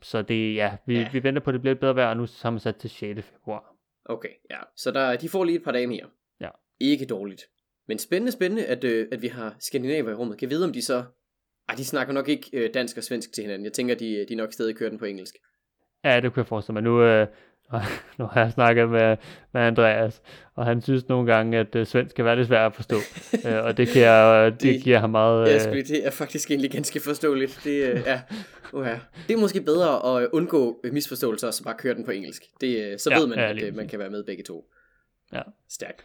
Så 0.02 0.22
det, 0.22 0.54
ja, 0.54 0.76
vi, 0.86 0.98
ja. 0.98 1.08
vi 1.12 1.22
venter 1.22 1.42
på, 1.42 1.50
at 1.50 1.54
det 1.54 1.60
bliver 1.60 1.74
bedre 1.74 1.96
vejr, 1.96 2.08
og 2.08 2.16
nu 2.16 2.26
har 2.42 2.50
man 2.50 2.60
sat 2.60 2.76
til 2.76 2.90
6. 2.90 3.22
februar. 3.22 3.74
Okay, 4.04 4.28
ja. 4.50 4.58
Så 4.76 4.90
der, 4.90 5.16
de 5.16 5.28
får 5.28 5.44
lige 5.44 5.56
et 5.56 5.64
par 5.64 5.72
dage 5.72 5.86
mere. 5.86 6.06
Ja. 6.40 6.48
Ikke 6.80 7.06
dårligt. 7.06 7.42
Men 7.88 7.98
spændende, 7.98 8.32
spændende, 8.32 8.66
at, 8.66 8.84
øh, 8.84 9.08
at 9.12 9.22
vi 9.22 9.26
har 9.26 9.56
skandinaver 9.58 10.10
i 10.10 10.14
rummet. 10.14 10.38
Kan 10.38 10.50
vide, 10.50 10.64
om 10.64 10.72
de 10.72 10.82
så 10.82 11.04
ej, 11.68 11.74
de 11.74 11.84
snakker 11.84 12.14
nok 12.14 12.28
ikke 12.28 12.50
øh, 12.52 12.70
dansk 12.74 12.96
og 12.96 13.02
svensk 13.02 13.32
til 13.32 13.42
hinanden. 13.42 13.64
Jeg 13.64 13.72
tænker, 13.72 13.94
de, 13.94 14.26
de 14.28 14.34
nok 14.34 14.52
stadig 14.52 14.76
kører 14.76 14.90
den 14.90 14.98
på 14.98 15.04
engelsk. 15.04 15.34
Ja, 16.04 16.20
det 16.20 16.32
kunne 16.32 16.40
jeg 16.40 16.46
forestille 16.46 16.72
mig. 16.74 16.82
Nu, 16.82 17.02
øh, 17.02 17.26
nu 18.18 18.24
har 18.24 18.40
jeg 18.40 18.52
snakket 18.52 18.88
med, 18.88 19.16
med 19.54 19.62
Andreas, 19.62 20.22
og 20.54 20.66
han 20.66 20.82
synes 20.82 21.08
nogle 21.08 21.32
gange, 21.34 21.58
at 21.58 21.76
øh, 21.76 21.86
svensk 21.86 22.16
kan 22.16 22.24
være 22.24 22.36
lidt 22.36 22.48
svært 22.48 22.66
at 22.66 22.74
forstå. 22.74 22.96
øh, 23.46 23.64
og 23.64 23.76
det, 23.76 23.88
kan 23.88 24.02
jeg, 24.02 24.52
det, 24.52 24.60
det 24.62 24.82
giver 24.82 24.98
ham 24.98 25.10
meget... 25.10 25.48
Øh... 25.48 25.54
Ja, 25.54 25.58
skulle, 25.58 25.82
det 25.82 26.06
er 26.06 26.10
faktisk 26.10 26.50
egentlig 26.50 26.70
ganske 26.70 27.00
forståeligt. 27.00 27.60
Det, 27.64 27.90
øh, 27.90 28.00
ja, 28.06 28.20
uh, 28.72 28.86
det 29.28 29.34
er 29.34 29.40
måske 29.40 29.60
bedre 29.60 30.22
at 30.22 30.28
undgå 30.32 30.84
misforståelser, 30.92 31.46
og 31.46 31.54
så 31.54 31.64
bare 31.64 31.74
køre 31.78 31.94
den 31.94 32.04
på 32.04 32.10
engelsk. 32.10 32.42
Det, 32.60 32.92
øh, 32.92 32.98
så 32.98 33.10
ja, 33.10 33.18
ved 33.18 33.26
man, 33.26 33.38
ja, 33.38 33.50
at 33.50 33.62
øh, 33.62 33.76
man 33.76 33.88
kan 33.88 33.98
være 33.98 34.10
med 34.10 34.24
begge 34.24 34.42
to. 34.42 34.64
Ja. 35.32 35.42
Stærkt. 35.70 36.04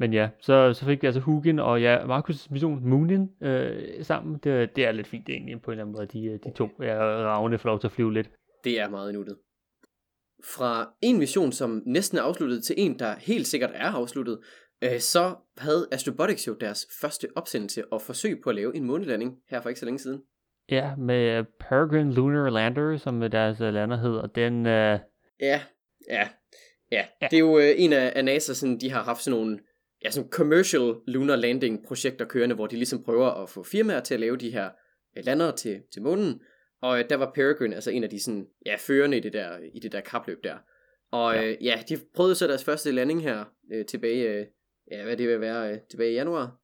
Men 0.00 0.12
ja, 0.12 0.28
så, 0.40 0.72
så 0.72 0.84
fik 0.84 1.02
vi 1.02 1.06
altså 1.06 1.20
Hugin 1.20 1.58
og 1.58 1.80
ja, 1.80 2.18
Markus' 2.18 2.46
mission 2.50 2.88
Moonin 2.88 3.30
øh, 3.42 4.04
sammen. 4.04 4.38
Det, 4.44 4.76
det 4.76 4.86
er 4.86 4.92
lidt 4.92 5.06
fint 5.06 5.28
egentlig 5.28 5.62
på 5.62 5.70
en 5.70 5.72
eller 5.72 5.84
anden 5.84 5.96
måde, 5.96 6.06
de, 6.06 6.38
de 6.44 6.52
to 6.56 6.68
ja, 6.82 6.98
ravne 7.02 7.58
får 7.58 7.68
lov 7.68 7.80
til 7.80 7.86
at 7.86 7.92
flyve 7.92 8.12
lidt. 8.12 8.30
Det 8.64 8.80
er 8.80 8.88
meget 8.88 9.14
nuttet. 9.14 9.36
Fra 10.44 10.92
en 11.02 11.18
mission, 11.18 11.52
som 11.52 11.82
næsten 11.86 12.18
er 12.18 12.22
afsluttet, 12.22 12.64
til 12.64 12.74
en, 12.78 12.98
der 12.98 13.14
helt 13.18 13.46
sikkert 13.46 13.70
er 13.74 13.90
afsluttet, 13.90 14.38
øh, 14.82 14.98
så 14.98 15.34
havde 15.58 15.88
Astrobotics 15.92 16.46
jo 16.46 16.56
deres 16.60 16.86
første 17.00 17.28
opsendelse 17.36 17.92
og 17.92 18.02
forsøg 18.02 18.40
på 18.44 18.50
at 18.50 18.56
lave 18.56 18.76
en 18.76 18.84
månelanding 18.84 19.36
her 19.50 19.60
for 19.60 19.68
ikke 19.68 19.80
så 19.80 19.86
længe 19.86 19.98
siden. 19.98 20.22
Ja, 20.70 20.96
med 20.96 21.44
Peregrine 21.60 22.14
Lunar 22.14 22.50
Lander, 22.50 22.96
som 22.96 23.20
deres 23.20 23.60
lander 23.60 23.96
hedder. 23.96 24.26
Den, 24.26 24.66
øh... 24.66 24.98
Ja, 25.40 25.60
ja, 26.10 26.28
ja, 26.92 27.04
ja. 27.22 27.28
Det 27.30 27.36
er 27.36 27.40
jo 27.40 27.58
øh, 27.58 27.74
en 27.76 27.92
af, 27.92 28.12
af 28.16 28.24
NASA, 28.24 28.54
sådan, 28.54 28.78
de 28.80 28.90
har 28.90 29.02
haft 29.02 29.22
sådan 29.22 29.38
nogle 29.38 29.58
ja, 30.04 30.10
sådan 30.10 30.30
commercial 30.30 30.94
lunar 31.06 31.36
landing 31.36 31.84
projekter 31.86 32.24
kørende, 32.24 32.54
hvor 32.54 32.66
de 32.66 32.76
ligesom 32.76 33.02
prøver 33.02 33.26
at 33.42 33.48
få 33.48 33.62
firmaer 33.62 34.00
til 34.00 34.14
at 34.14 34.20
lave 34.20 34.36
de 34.36 34.50
her 34.50 34.70
øh, 35.16 35.24
lander 35.24 35.50
til, 35.50 35.82
til 35.92 36.02
månen. 36.02 36.40
Og 36.82 36.98
øh, 36.98 37.04
der 37.10 37.16
var 37.16 37.32
Peregrine 37.34 37.74
altså 37.74 37.90
en 37.90 38.04
af 38.04 38.10
de 38.10 38.22
sådan, 38.22 38.46
ja, 38.66 38.76
førende 38.78 39.16
i 39.16 39.20
det 39.20 39.32
der, 39.32 39.58
i 39.74 39.78
det 39.78 39.92
der 39.92 40.00
kapløb 40.00 40.44
der. 40.44 40.54
Og 41.12 41.34
ja. 41.34 41.44
Øh, 41.44 41.64
ja, 41.64 41.82
de 41.88 41.98
prøvede 42.14 42.34
så 42.34 42.46
deres 42.46 42.64
første 42.64 42.92
landing 42.92 43.22
her 43.22 43.44
øh, 43.72 43.86
tilbage, 43.86 44.28
øh, 44.28 44.46
ja, 44.90 45.04
hvad 45.04 45.16
det 45.16 45.28
vil 45.28 45.40
være, 45.40 45.72
øh, 45.72 45.78
tilbage 45.90 46.10
i 46.10 46.14
januar. 46.14 46.56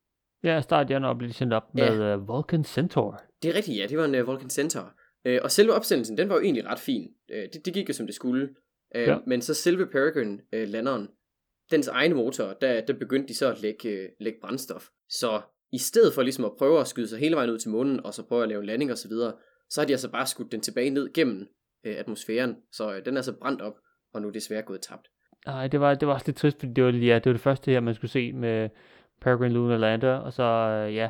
Ja, 0.44 0.60
start 0.60 0.90
januar 0.90 1.14
blev 1.14 1.28
de 1.28 1.34
sendt 1.34 1.52
op 1.52 1.74
med 1.74 1.84
ja. 1.84 2.16
uh, 2.16 2.28
Vulcan 2.28 2.64
Centaur. 2.64 3.22
Det 3.42 3.50
er 3.50 3.54
rigtigt, 3.54 3.78
ja, 3.78 3.86
det 3.86 3.98
var 3.98 4.04
en 4.04 4.14
uh, 4.14 4.26
Vulcan 4.26 4.50
Centaur. 4.50 4.94
Uh, 5.28 5.36
og 5.42 5.50
selve 5.50 5.72
opsendelsen, 5.72 6.18
den 6.18 6.28
var 6.28 6.34
jo 6.34 6.40
egentlig 6.40 6.66
ret 6.66 6.78
fin. 6.78 7.10
Uh, 7.30 7.36
det, 7.52 7.64
det 7.64 7.74
gik 7.74 7.88
jo 7.88 7.94
som 7.94 8.06
det 8.06 8.14
skulle. 8.14 8.48
Uh, 8.96 9.02
ja. 9.02 9.18
Men 9.26 9.42
så 9.42 9.54
selve 9.54 9.86
Peregrine-landeren, 9.86 11.08
dens 11.70 11.88
egen 11.88 12.14
motor, 12.14 12.52
der, 12.60 12.80
der 12.80 12.92
begyndte 12.92 13.28
de 13.28 13.34
så 13.34 13.52
at 13.52 13.62
lægge, 13.62 13.88
øh, 13.88 14.08
lægge 14.20 14.38
brændstof. 14.42 14.88
Så 15.08 15.40
i 15.72 15.78
stedet 15.78 16.14
for 16.14 16.22
ligesom 16.22 16.44
at 16.44 16.52
prøve 16.58 16.80
at 16.80 16.86
skyde 16.86 17.08
sig 17.08 17.18
hele 17.18 17.36
vejen 17.36 17.50
ud 17.50 17.58
til 17.58 17.70
månen, 17.70 18.06
og 18.06 18.14
så 18.14 18.22
prøve 18.22 18.42
at 18.42 18.48
lave 18.48 18.60
en 18.60 18.66
landing 18.66 18.92
osv., 18.92 18.96
så, 18.96 19.08
videre, 19.08 19.32
så 19.70 19.80
har 19.80 19.86
de 19.86 19.92
altså 19.92 20.10
bare 20.10 20.26
skudt 20.26 20.52
den 20.52 20.60
tilbage 20.60 20.90
ned 20.90 21.12
gennem 21.12 21.46
øh, 21.84 21.96
atmosfæren. 21.98 22.56
Så 22.72 22.94
øh, 22.94 23.04
den 23.04 23.14
er 23.14 23.18
altså 23.18 23.32
brændt 23.32 23.62
op, 23.62 23.74
og 24.14 24.22
nu 24.22 24.28
er 24.28 24.32
desværre 24.32 24.62
gået 24.62 24.80
tabt. 24.80 25.08
Nej, 25.46 25.66
det 25.66 25.80
var, 25.80 25.94
det 25.94 26.08
var 26.08 26.14
også 26.14 26.26
lidt 26.26 26.36
trist, 26.36 26.58
fordi 26.58 26.72
det 26.72 26.84
var, 26.84 26.90
ja, 26.90 27.14
det 27.14 27.26
var 27.26 27.32
det 27.32 27.40
første 27.40 27.70
her, 27.70 27.80
man 27.80 27.94
skulle 27.94 28.10
se 28.10 28.32
med 28.32 28.68
Peregrine 29.20 29.54
Lunar 29.54 29.76
Lander, 29.76 30.14
og 30.14 30.32
så, 30.32 30.42
øh, 30.42 30.94
ja, 30.94 31.08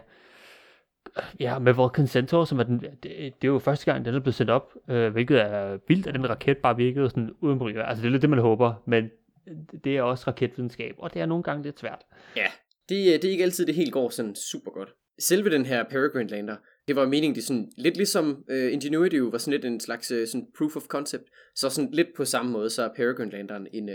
ja, 1.41 1.59
med 1.59 1.73
Vulcan 1.73 2.07
Centaur, 2.07 2.45
som 2.45 2.59
er 2.59 2.63
den, 2.63 2.81
det, 2.81 3.03
det 3.03 3.49
er 3.49 3.49
jo 3.49 3.59
første 3.59 3.93
gang, 3.93 4.05
den 4.05 4.15
er 4.15 4.21
blevet 4.21 4.35
sendt 4.35 4.51
op, 4.51 4.75
øh, 4.89 5.13
hvilket 5.13 5.41
er 5.41 5.79
vildt, 5.89 6.07
at 6.07 6.15
den 6.15 6.31
raket 6.31 6.59
bare 6.59 6.77
virkede 6.77 7.11
sådan 7.11 7.31
uden 7.41 7.79
Altså, 7.79 8.03
det 8.03 8.09
er 8.09 8.13
lidt 8.13 8.23
det, 8.23 8.31
man 8.31 8.39
håber, 8.39 8.75
men 8.85 9.11
Øh, 9.49 9.81
det 9.85 9.97
er 9.97 10.03
også 10.03 10.25
raketvidenskab, 10.26 10.95
og 10.99 11.15
det 11.15 11.23
er 11.23 11.26
nogle 11.26 11.45
gange 11.45 11.62
lidt 11.62 11.81
svært. 11.81 12.05
Ja, 12.37 12.47
det, 12.88 12.97
øh, 12.97 13.12
det 13.12 13.25
er 13.25 13.31
ikke 13.31 13.45
altid, 13.45 13.67
det 13.67 13.75
helt 13.75 13.93
går 13.93 14.09
sådan 14.09 14.35
super 14.35 14.71
godt. 14.71 14.88
Selve 15.19 15.50
den 15.50 15.67
her 15.67 15.85
Peregrine 15.85 16.29
lander, 16.29 16.57
det 16.88 16.97
var 16.97 17.07
meningen, 17.07 17.35
det 17.35 17.41
er 17.41 17.47
sådan 17.47 17.73
lidt 17.76 17.97
ligesom 17.97 18.45
uh, 18.50 18.73
Ingenuity 18.73 19.17
var 19.17 19.38
sådan 19.38 19.53
lidt 19.53 19.65
en 19.65 19.81
slags 19.81 20.12
uh, 20.12 20.26
sådan 20.26 20.47
proof 20.59 20.76
of 20.76 20.83
concept, 20.83 21.25
så 21.55 21.71
sådan 21.71 21.91
lidt 21.91 22.09
på 22.17 22.25
samme 22.25 22.53
måde, 22.53 22.71
så 22.71 22.83
er 22.83 22.95
Peregrine 22.97 23.31
landeren 23.31 23.67
en, 23.73 23.88
uh, 23.88 23.95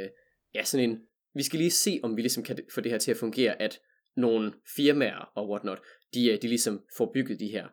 ja 0.55 0.63
sådan 0.63 0.89
en, 0.89 1.00
vi 1.36 1.43
skal 1.43 1.60
lige 1.60 1.72
se, 1.72 2.00
om 2.03 2.17
vi 2.17 2.22
ligesom 2.22 2.43
kan 2.43 2.58
få 2.74 2.81
det 2.81 2.91
her 2.91 2.98
til 3.00 3.12
at 3.12 3.17
fungere, 3.17 3.62
at 3.62 3.79
nogle 4.15 4.53
firmaer 4.75 5.31
og 5.36 5.50
whatnot, 5.50 5.79
de, 6.13 6.39
de 6.41 6.48
ligesom 6.48 6.81
får 6.98 7.12
bygget 7.13 7.39
de 7.39 7.48
her. 7.48 7.67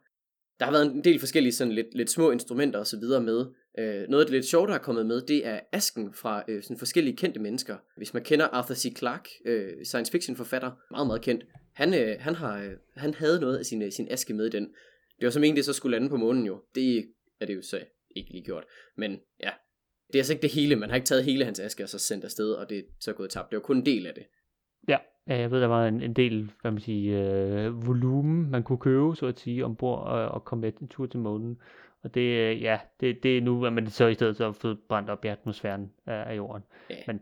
Der 0.59 0.65
har 0.65 0.73
været 0.73 0.87
en 0.87 1.05
del 1.05 1.19
forskellige 1.19 1.53
sådan 1.53 1.73
lidt, 1.73 1.95
lidt 1.95 2.11
små 2.11 2.31
instrumenter 2.31 2.79
og 2.79 2.87
så 2.87 2.99
videre 2.99 3.23
med, 3.23 3.47
Øh, 3.79 4.09
noget 4.09 4.25
af 4.25 4.27
det 4.27 4.35
lidt 4.35 4.47
sjovt, 4.47 4.69
der 4.69 4.75
er 4.75 4.79
kommet 4.79 5.07
med, 5.07 5.21
det 5.21 5.47
er 5.47 5.61
asken 5.73 6.15
fra 6.15 6.45
øh, 6.49 6.63
sådan 6.63 6.79
forskellige 6.79 7.17
kendte 7.17 7.41
mennesker. 7.41 7.77
Hvis 7.97 8.15
man 8.15 8.25
kender 8.25 8.47
Arthur 8.47 8.75
C. 8.75 8.97
Clarke, 8.99 9.31
øh, 9.45 9.85
science 9.85 10.13
fiction 10.13 10.37
forfatter, 10.37 10.73
meget 10.91 11.07
meget 11.07 11.23
kendt, 11.23 11.45
han, 11.75 11.95
øh, 11.95 12.17
han, 12.21 12.35
har, 12.35 12.63
øh, 12.63 12.71
han 12.97 13.15
havde 13.15 13.41
noget 13.41 13.59
af 13.59 13.67
sin, 13.67 13.83
øh, 13.83 13.93
sin 13.93 14.09
aske 14.11 14.35
med 14.35 14.47
i 14.47 14.51
den. 14.51 14.65
Det 15.19 15.25
var 15.25 15.31
som 15.31 15.45
egentlig 15.45 15.65
så 15.65 15.73
skulle 15.73 15.97
lande 15.97 16.09
på 16.09 16.17
månen 16.17 16.47
jo. 16.47 16.63
Det 16.75 17.05
er 17.41 17.47
det 17.47 17.57
jo 17.57 17.63
så 17.63 17.85
ikke 18.17 18.31
lige 18.31 18.45
gjort. 18.45 18.65
Men 18.97 19.21
ja, 19.43 19.51
det 20.07 20.15
er 20.15 20.19
altså 20.19 20.33
ikke 20.33 20.43
det 20.43 20.53
hele. 20.53 20.77
Man 20.77 20.89
har 20.89 20.97
ikke 20.97 21.07
taget 21.07 21.25
hele 21.25 21.45
hans 21.45 21.61
aske 21.61 21.83
og 21.83 21.89
så 21.89 21.99
sendt 21.99 22.25
afsted, 22.25 22.53
og 22.53 22.71
det 22.71 22.79
er 22.79 22.83
så 23.01 23.13
gået 23.13 23.31
tabt. 23.31 23.51
Det 23.51 23.57
var 23.57 23.63
kun 23.63 23.77
en 23.77 23.87
del 23.87 24.07
af 24.07 24.15
det. 24.15 24.25
Ja, 24.89 24.99
Ja, 25.29 25.39
jeg 25.39 25.51
ved, 25.51 25.61
der 25.61 25.67
var 25.67 25.87
en, 25.87 26.03
en 26.03 26.13
del, 26.13 26.51
hvad 26.61 26.71
man 26.71 26.81
siger, 26.81 27.67
øh, 27.67 27.87
volumen, 27.87 28.51
man 28.51 28.63
kunne 28.63 28.79
købe, 28.79 29.17
så 29.17 29.27
at 29.27 29.41
sige, 29.41 29.65
ombord 29.65 30.03
og, 30.03 30.29
og 30.29 30.45
komme 30.45 30.61
med 30.63 30.73
en 30.81 30.89
tur 30.89 31.07
til 31.07 31.21
månen. 31.21 31.59
Og 32.03 32.15
det, 32.15 32.21
øh, 32.21 32.63
ja, 32.63 32.79
det, 33.01 33.23
det 33.23 33.39
er 33.39 33.43
nu, 33.43 33.67
at 33.67 33.73
man 33.73 33.87
så 33.87 34.07
i 34.07 34.15
stedet 34.15 34.37
så 34.37 34.53
fået 34.53 34.79
brændt 34.89 35.11
op 35.11 35.25
i 35.25 35.29
atmosfæren 35.29 35.91
af, 36.07 36.31
af 36.31 36.37
jorden. 36.37 36.63
Ja. 36.91 36.95
Men 37.07 37.21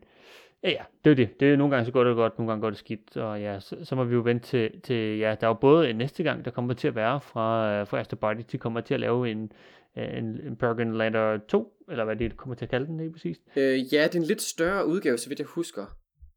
ja, 0.62 0.70
ja, 0.70 0.82
det 1.04 1.10
er 1.10 1.14
det. 1.14 1.40
Det 1.40 1.52
er 1.52 1.56
nogle 1.56 1.74
gange 1.74 1.86
så 1.86 1.92
går 1.92 2.04
det 2.04 2.16
godt, 2.16 2.38
nogle 2.38 2.50
gange 2.52 2.60
går 2.60 2.70
det 2.70 2.78
skidt. 2.78 3.16
Og 3.16 3.40
ja, 3.40 3.60
så, 3.60 3.76
så 3.84 3.94
må 3.94 4.04
vi 4.04 4.14
jo 4.14 4.20
vente 4.20 4.46
til, 4.46 4.80
til, 4.80 5.18
ja, 5.18 5.36
der 5.40 5.46
er 5.46 5.50
jo 5.50 5.54
både 5.54 5.90
en 5.90 5.96
næste 5.96 6.22
gang, 6.22 6.44
der 6.44 6.50
kommer 6.50 6.74
til 6.74 6.88
at 6.88 6.94
være 6.94 7.20
fra, 7.20 7.72
øh, 7.72 7.86
fra 7.86 8.00
Astor 8.00 8.16
Body, 8.16 8.42
de 8.52 8.58
kommer 8.58 8.80
til 8.80 8.94
at 8.94 9.00
lave 9.00 9.30
en, 9.30 9.52
en, 9.96 10.40
en 10.46 10.56
Peregrine 10.56 10.98
Lander 10.98 11.38
2, 11.48 11.72
eller 11.90 12.04
hvad 12.04 12.16
det 12.16 12.36
kommer 12.36 12.54
til 12.54 12.64
at 12.64 12.70
kalde 12.70 12.86
den 12.86 12.96
lige 12.96 13.12
præcis. 13.12 13.40
Øh, 13.56 13.94
ja, 13.94 14.04
det 14.04 14.14
er 14.14 14.20
en 14.20 14.22
lidt 14.22 14.42
større 14.42 14.86
udgave, 14.86 15.18
så 15.18 15.28
vidt 15.28 15.38
jeg 15.38 15.46
husker. 15.46 15.86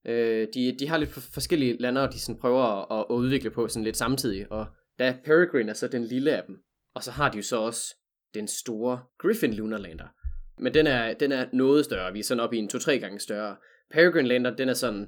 Øh, 0.08 0.48
de, 0.54 0.78
de 0.80 0.88
har 0.88 0.98
lidt 0.98 1.10
forskellige 1.10 1.78
lander, 1.80 2.10
de 2.10 2.20
sådan 2.20 2.40
prøver 2.40 2.92
at, 2.92 3.06
at 3.12 3.16
udvikle 3.16 3.52
på 3.52 3.68
sådan 3.68 3.84
lidt 3.84 3.98
samtidig, 3.98 4.52
og 4.52 4.66
der 5.00 5.14
Peregrine 5.26 5.70
er 5.70 5.74
så 5.74 5.88
den 5.88 6.04
lille 6.04 6.38
af 6.38 6.44
dem. 6.48 6.56
Og 6.96 7.04
så 7.04 7.12
har 7.12 7.32
de 7.32 7.38
jo 7.38 7.44
så 7.44 7.58
også 7.58 7.96
den 8.34 8.48
store 8.48 9.00
Griffin 9.18 9.54
Lunar 9.54 9.78
Lander. 9.78 10.08
Men 10.60 10.74
den 10.74 10.88
er, 10.88 11.14
den 11.14 11.32
er 11.32 11.46
noget 11.54 11.86
større, 11.86 12.14
vi 12.14 12.20
er 12.20 12.24
sådan 12.24 12.44
op 12.44 12.54
i 12.54 12.58
en 12.58 12.70
2-3 12.74 12.92
gange 12.92 13.20
større. 13.20 13.58
Peregrine 13.92 14.28
Lander, 14.28 14.56
den 14.56 14.70
er 14.70 14.74
sådan 14.74 15.08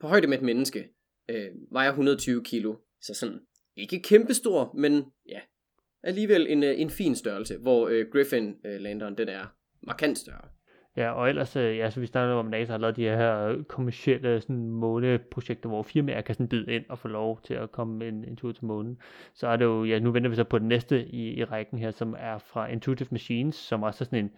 på 0.00 0.08
højde 0.08 0.26
med 0.26 0.38
et 0.38 0.44
menneske, 0.44 0.88
øh, 1.28 1.48
vejer 1.72 1.88
120 1.88 2.44
kilo, 2.44 2.76
så 3.00 3.14
sådan 3.14 3.40
ikke 3.76 4.02
kæmpestor, 4.02 4.74
men 4.78 5.04
ja, 5.28 5.40
alligevel 6.02 6.46
en, 6.48 6.62
øh, 6.62 6.80
en 6.80 6.90
fin 6.90 7.16
størrelse, 7.16 7.58
hvor 7.58 7.88
øh, 7.88 8.06
Griffin 8.12 8.54
øh, 8.66 8.80
Landeren, 8.80 9.18
den 9.18 9.28
er 9.28 9.46
markant 9.82 10.18
større. 10.18 10.48
Ja, 10.96 11.10
og 11.10 11.28
ellers, 11.28 11.56
øh, 11.56 11.76
ja, 11.76 11.90
så 11.90 12.00
vi 12.00 12.06
snakker 12.06 12.34
om, 12.34 12.46
at 12.46 12.50
NASA 12.50 12.72
har 12.72 12.78
lavet 12.78 12.96
de 12.96 13.02
her 13.02 13.46
øh, 13.46 13.64
kommersielle 13.64 14.40
sådan, 14.40 14.70
måneprojekter, 14.70 15.68
hvor 15.68 15.82
firmaer 15.82 16.20
kan 16.20 16.34
sådan 16.34 16.48
byde 16.48 16.72
ind 16.72 16.84
og 16.88 16.98
få 16.98 17.08
lov 17.08 17.40
til 17.42 17.54
at 17.54 17.72
komme 17.72 18.08
en, 18.08 18.24
en 18.24 18.36
tur 18.36 18.52
til 18.52 18.64
månen. 18.64 18.98
Så 19.34 19.46
er 19.48 19.56
det 19.56 19.64
jo, 19.64 19.84
ja, 19.84 19.98
nu 19.98 20.10
venter 20.10 20.30
vi 20.30 20.36
så 20.36 20.44
på 20.44 20.58
den 20.58 20.68
næste 20.68 21.06
i, 21.06 21.34
i 21.38 21.44
rækken 21.44 21.78
her, 21.78 21.90
som 21.90 22.16
er 22.18 22.38
fra 22.38 22.66
Intuitive 22.66 23.08
Machines, 23.10 23.54
som 23.54 23.82
også 23.82 24.04
er 24.04 24.06
sådan 24.06 24.24
en, 24.24 24.30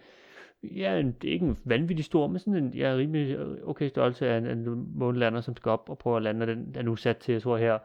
ja, 0.63 0.99
en, 0.99 1.11
det 1.11 1.27
er 1.27 1.33
ikke 1.33 1.45
en 1.45 1.57
vanvittig 1.65 2.05
stor, 2.05 2.27
men 2.27 2.39
sådan 2.39 2.63
en 2.63 2.73
ja, 2.73 2.93
rimelig 2.95 3.35
øh, 3.35 3.57
okay 3.63 3.89
størrelse 3.89 4.27
af 4.27 4.37
en, 4.37 4.45
en 4.45 4.91
månelander, 4.95 5.41
som 5.41 5.55
skal 5.55 5.69
op 5.69 5.89
og 5.89 5.97
prøve 5.97 6.17
at 6.17 6.23
lande, 6.23 6.43
og 6.43 6.47
den 6.47 6.75
er 6.75 6.81
nu 6.81 6.95
sat 6.95 7.17
til, 7.17 7.31
jeg 7.31 7.41
tror 7.41 7.57
her, 7.57 7.77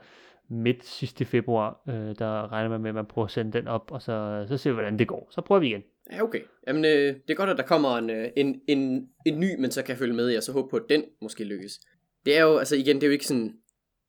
midt 0.48 0.84
sidste 0.84 1.24
februar, 1.24 1.80
øh, 1.88 2.14
der 2.18 2.52
regner 2.52 2.70
man 2.70 2.80
med, 2.80 2.90
at 2.90 2.94
man 2.94 3.06
prøver 3.06 3.26
at 3.26 3.32
sende 3.32 3.52
den 3.52 3.68
op, 3.68 3.92
og 3.92 4.02
så, 4.02 4.44
så 4.48 4.56
ser 4.56 4.70
vi, 4.70 4.74
hvordan 4.74 4.98
det 4.98 5.08
går. 5.08 5.28
Så 5.30 5.40
prøver 5.40 5.60
vi 5.60 5.66
igen. 5.66 5.82
Ja, 6.10 6.22
okay. 6.22 6.40
Jamen, 6.66 6.84
øh, 6.84 7.14
det 7.14 7.30
er 7.30 7.34
godt, 7.34 7.50
at 7.50 7.56
der 7.56 7.62
kommer 7.62 7.98
en, 7.98 8.10
øh, 8.10 8.28
en, 8.36 8.60
en, 8.68 9.08
en 9.26 9.40
ny, 9.40 9.58
men 9.58 9.70
så 9.70 9.82
kan 9.82 9.96
følge 9.96 10.14
med 10.14 10.32
i, 10.32 10.34
og 10.34 10.42
så 10.42 10.52
håbe 10.52 10.70
på, 10.70 10.76
at 10.76 10.82
den 10.88 11.04
måske 11.22 11.44
lykkes. 11.44 11.80
Det 12.26 12.36
er 12.36 12.42
jo, 12.42 12.58
altså 12.58 12.76
igen, 12.76 12.96
det 12.96 13.02
er 13.02 13.06
jo 13.06 13.12
ikke 13.12 13.26
sådan, 13.26 13.54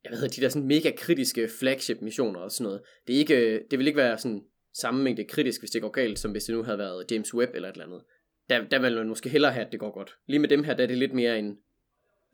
jeg 0.04 0.12
ved 0.12 0.28
de 0.28 0.40
der 0.40 0.48
sådan 0.48 0.68
mega 0.68 0.90
kritiske 0.96 1.48
flagship 1.58 2.00
missioner 2.02 2.40
og 2.40 2.50
sådan 2.50 2.64
noget. 2.64 2.80
Det, 3.06 3.14
er 3.14 3.18
ikke, 3.18 3.54
øh, 3.54 3.60
det 3.70 3.78
vil 3.78 3.86
ikke 3.86 3.96
være 3.96 4.18
sådan 4.18 4.42
samme 4.74 5.02
mængde 5.02 5.24
kritisk, 5.24 5.60
hvis 5.60 5.70
det 5.70 5.82
går 5.82 5.90
galt, 5.90 6.18
som 6.18 6.30
hvis 6.30 6.44
det 6.44 6.54
nu 6.54 6.62
havde 6.62 6.78
været 6.78 7.12
James 7.12 7.34
Webb 7.34 7.54
eller 7.54 7.68
et 7.68 7.72
eller 7.72 7.86
andet. 7.86 8.02
Der, 8.50 8.68
der 8.68 8.78
vil 8.78 8.96
man 8.96 9.08
måske 9.08 9.28
hellere 9.28 9.52
have, 9.52 9.66
at 9.66 9.72
det 9.72 9.80
går 9.80 9.94
godt. 9.94 10.16
Lige 10.26 10.38
med 10.38 10.48
dem 10.48 10.64
her, 10.64 10.74
der 10.74 10.82
er 10.82 10.86
det 10.86 10.98
lidt 10.98 11.12
mere 11.12 11.38
en, 11.38 11.58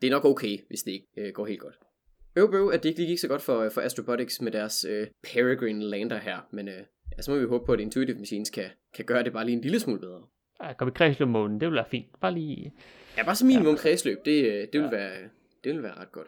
det 0.01 0.07
er 0.07 0.11
nok 0.11 0.25
okay, 0.25 0.57
hvis 0.67 0.83
det 0.83 0.91
ikke 0.91 1.07
øh, 1.17 1.33
går 1.33 1.45
helt 1.45 1.59
godt. 1.59 1.75
Øv, 2.35 2.53
øv, 2.53 2.69
at 2.73 2.83
det 2.83 2.89
ikke 2.89 2.99
lige 2.99 3.09
gik 3.09 3.19
så 3.19 3.27
godt 3.27 3.41
for, 3.41 3.59
øh, 3.59 3.71
for 3.71 3.81
Astrobotics 3.81 4.41
med 4.41 4.51
deres 4.51 4.85
øh, 4.89 5.07
Peregrine 5.23 5.83
lander 5.83 6.17
her, 6.17 6.47
men 6.51 6.67
øh, 6.67 6.83
ja, 7.17 7.21
så 7.21 7.31
må 7.31 7.37
vi 7.37 7.45
håbe 7.45 7.65
på, 7.65 7.73
at 7.73 7.79
Intuitive 7.79 8.17
Machines 8.19 8.49
kan, 8.49 8.65
kan 8.95 9.05
gøre 9.05 9.23
det 9.23 9.33
bare 9.33 9.45
lige 9.45 9.55
en 9.55 9.61
lille 9.61 9.79
smule 9.79 9.99
bedre. 9.99 10.21
Ja, 10.63 10.73
kom 10.73 10.87
i 10.87 10.91
kredsløb 10.91 11.27
månen, 11.27 11.59
det 11.61 11.67
vil 11.67 11.75
være 11.75 11.85
fint. 11.91 12.19
Bare 12.21 12.33
lige... 12.33 12.73
Ja, 13.17 13.23
bare 13.25 13.35
som 13.35 13.47
minimum 13.47 13.73
ja. 13.75 13.79
kredsløb, 13.81 14.17
det, 14.25 14.45
øh, 14.45 14.67
det, 14.73 14.81
vil 14.81 14.81
Ja. 14.81 14.89
være, 14.89 15.11
det 15.63 15.73
vil 15.73 15.83
være 15.83 15.93
ret 15.97 16.11
godt. 16.11 16.27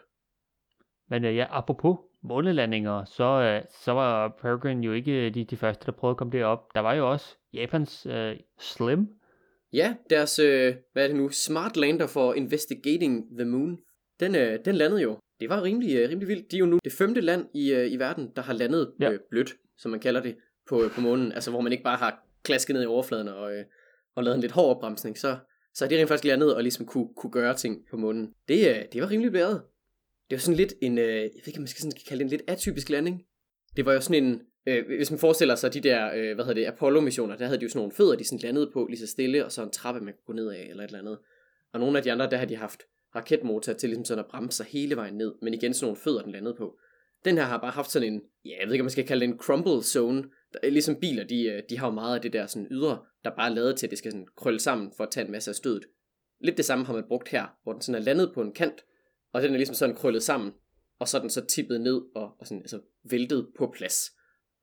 Men 1.10 1.24
øh, 1.24 1.36
ja, 1.36 1.46
apropos 1.50 1.96
månelandinger, 2.22 3.04
så, 3.04 3.24
øh, 3.24 3.62
så 3.84 3.92
var 3.92 4.28
Peregrine 4.40 4.86
jo 4.86 4.92
ikke 4.92 5.30
de, 5.30 5.44
de 5.44 5.56
første, 5.56 5.86
der 5.86 5.92
prøvede 5.92 6.12
at 6.12 6.16
komme 6.16 6.32
derop. 6.38 6.74
Der 6.74 6.80
var 6.80 6.94
jo 6.94 7.10
også 7.10 7.36
Japans 7.52 8.06
øh, 8.06 8.36
Slim. 8.60 9.08
Ja, 9.72 9.94
deres, 10.10 10.38
øh, 10.38 10.74
hvad 10.92 11.04
er 11.04 11.06
det 11.08 11.16
nu, 11.16 11.28
Smart 11.28 11.76
Lander 11.76 12.06
for 12.06 12.34
Investigating 12.34 13.38
the 13.38 13.44
Moon, 13.44 13.78
den, 14.20 14.34
øh, 14.34 14.58
den 14.64 14.74
landede 14.74 15.02
jo. 15.02 15.18
Det 15.40 15.48
var 15.48 15.62
rimelig, 15.62 15.96
øh, 15.96 16.08
rimelig 16.08 16.28
vildt. 16.28 16.50
De 16.50 16.56
er 16.56 16.60
jo 16.60 16.66
nu 16.66 16.78
det 16.84 16.92
femte 16.92 17.20
land 17.20 17.46
i, 17.54 17.72
øh, 17.72 17.92
i 17.92 17.96
verden, 17.96 18.32
der 18.36 18.42
har 18.42 18.52
landet 18.52 18.92
Ja. 19.00 19.10
øh, 19.12 19.18
blødt, 19.30 19.54
som 19.78 19.90
man 19.90 20.00
kalder 20.00 20.22
det, 20.22 20.36
på, 20.68 20.84
øh, 20.84 20.90
på 20.90 21.00
månen. 21.00 21.32
Altså 21.32 21.50
hvor 21.50 21.60
man 21.60 21.72
ikke 21.72 21.84
bare 21.84 21.96
har 21.96 22.26
klasket 22.42 22.74
ned 22.74 22.82
i 22.82 22.86
overfladen 22.86 23.28
og, 23.28 23.56
øh, 23.56 23.64
og 24.14 24.24
lavet 24.24 24.34
en 24.34 24.40
lidt 24.40 24.52
hård 24.52 24.76
opbremsning, 24.76 25.18
så, 25.18 25.36
så 25.74 25.84
er 25.84 25.88
de 25.88 25.98
rent 25.98 26.08
faktisk 26.08 26.24
landet 26.24 26.54
og 26.54 26.62
ligesom 26.62 26.86
kunne, 26.86 27.08
kunne 27.16 27.32
gøre 27.32 27.54
ting 27.54 27.78
på 27.90 27.96
månen. 27.96 28.34
Det, 28.48 28.68
øh, 28.68 28.82
det 28.92 29.02
var 29.02 29.10
rimelig 29.10 29.32
blæret. 29.32 29.62
Det 30.30 30.36
var 30.36 30.40
sådan 30.40 30.56
lidt 30.56 30.74
en, 30.82 30.98
jeg 30.98 31.06
ved 31.06 31.46
ikke, 31.46 31.58
om 31.58 31.62
man 31.62 31.66
skal 31.66 31.82
sådan 31.82 31.98
kalde 32.08 32.24
det 32.24 32.24
en 32.24 32.30
lidt 32.30 32.42
atypisk 32.48 32.88
landing. 32.90 33.22
Det 33.76 33.86
var 33.86 33.92
jo 33.92 34.00
sådan 34.00 34.24
en, 34.24 34.40
øh, 34.66 34.86
hvis 34.86 35.10
man 35.10 35.20
forestiller 35.20 35.54
sig 35.54 35.74
de 35.74 35.80
der, 35.80 36.06
øh, 36.14 36.34
hvad 36.34 36.44
hedder 36.44 36.54
det, 36.54 36.66
Apollo-missioner, 36.66 37.36
der 37.36 37.46
havde 37.46 37.58
de 37.58 37.62
jo 37.62 37.68
sådan 37.68 37.78
nogle 37.78 37.92
fødder, 37.92 38.16
de 38.16 38.24
sådan 38.24 38.38
landede 38.38 38.70
på 38.72 38.86
lige 38.90 38.98
så 38.98 39.06
stille, 39.06 39.44
og 39.44 39.52
så 39.52 39.62
en 39.62 39.70
trappe, 39.70 40.00
man 40.00 40.14
kunne 40.14 40.36
gå 40.36 40.42
ned 40.42 40.50
af, 40.50 40.66
eller 40.70 40.84
et 40.84 40.88
eller 40.88 40.98
andet. 40.98 41.18
Og 41.72 41.80
nogle 41.80 41.98
af 41.98 42.04
de 42.04 42.12
andre, 42.12 42.30
der 42.30 42.36
har 42.36 42.44
de 42.44 42.56
haft 42.56 42.82
raketmotor 43.16 43.72
til 43.72 43.88
ligesom 43.88 44.04
sådan 44.04 44.24
at 44.24 44.30
bremse 44.30 44.56
sig 44.56 44.66
hele 44.66 44.96
vejen 44.96 45.14
ned, 45.14 45.34
men 45.42 45.54
igen 45.54 45.74
sådan 45.74 45.84
nogle 45.84 46.00
fødder, 46.00 46.22
den 46.22 46.32
landede 46.32 46.54
på. 46.54 46.78
Den 47.24 47.36
her 47.36 47.44
har 47.44 47.58
bare 47.58 47.70
haft 47.70 47.90
sådan 47.90 48.12
en, 48.12 48.22
ja, 48.44 48.50
jeg 48.60 48.66
ved 48.66 48.74
ikke, 48.74 48.82
om 48.82 48.84
man 48.84 48.90
skal 48.90 49.06
kalde 49.06 49.26
det 49.26 49.32
en 49.32 49.38
crumble 49.38 49.82
zone. 49.82 50.24
Er 50.62 50.70
ligesom 50.70 51.00
biler, 51.00 51.24
de, 51.24 51.44
øh, 51.44 51.62
de 51.70 51.78
har 51.78 51.86
jo 51.86 51.94
meget 51.94 52.14
af 52.14 52.22
det 52.22 52.32
der 52.32 52.46
sådan 52.46 52.68
ydre, 52.70 53.04
der 53.24 53.36
bare 53.36 53.50
er 53.50 53.54
lavet 53.54 53.76
til, 53.76 53.86
at 53.86 53.90
det 53.90 53.98
skal 53.98 54.12
sådan 54.12 54.26
krølle 54.36 54.60
sammen 54.60 54.92
for 54.96 55.04
at 55.04 55.10
tage 55.10 55.26
en 55.26 55.32
masse 55.32 55.50
af 55.50 55.54
stødet. 55.54 55.84
Lidt 56.40 56.56
det 56.56 56.64
samme 56.64 56.84
har 56.84 56.92
man 56.92 57.04
brugt 57.08 57.28
her, 57.28 57.46
hvor 57.62 57.72
den 57.72 57.82
sådan 57.82 58.00
er 58.00 58.04
landet 58.04 58.32
på 58.34 58.42
en 58.42 58.52
kant, 58.52 58.84
og 59.32 59.42
den 59.42 59.52
er 59.52 59.56
ligesom 59.56 59.74
sådan 59.74 59.94
krøllet 59.94 60.22
sammen, 60.22 60.52
og 60.98 61.08
så 61.08 61.16
er 61.16 61.20
den 61.20 61.30
så 61.30 61.44
tippet 61.44 61.80
ned 61.80 62.02
og, 62.14 62.36
og 62.38 62.46
sådan, 62.46 62.62
altså 62.62 62.80
væltet 63.10 63.48
på 63.58 63.72
plads, 63.76 64.10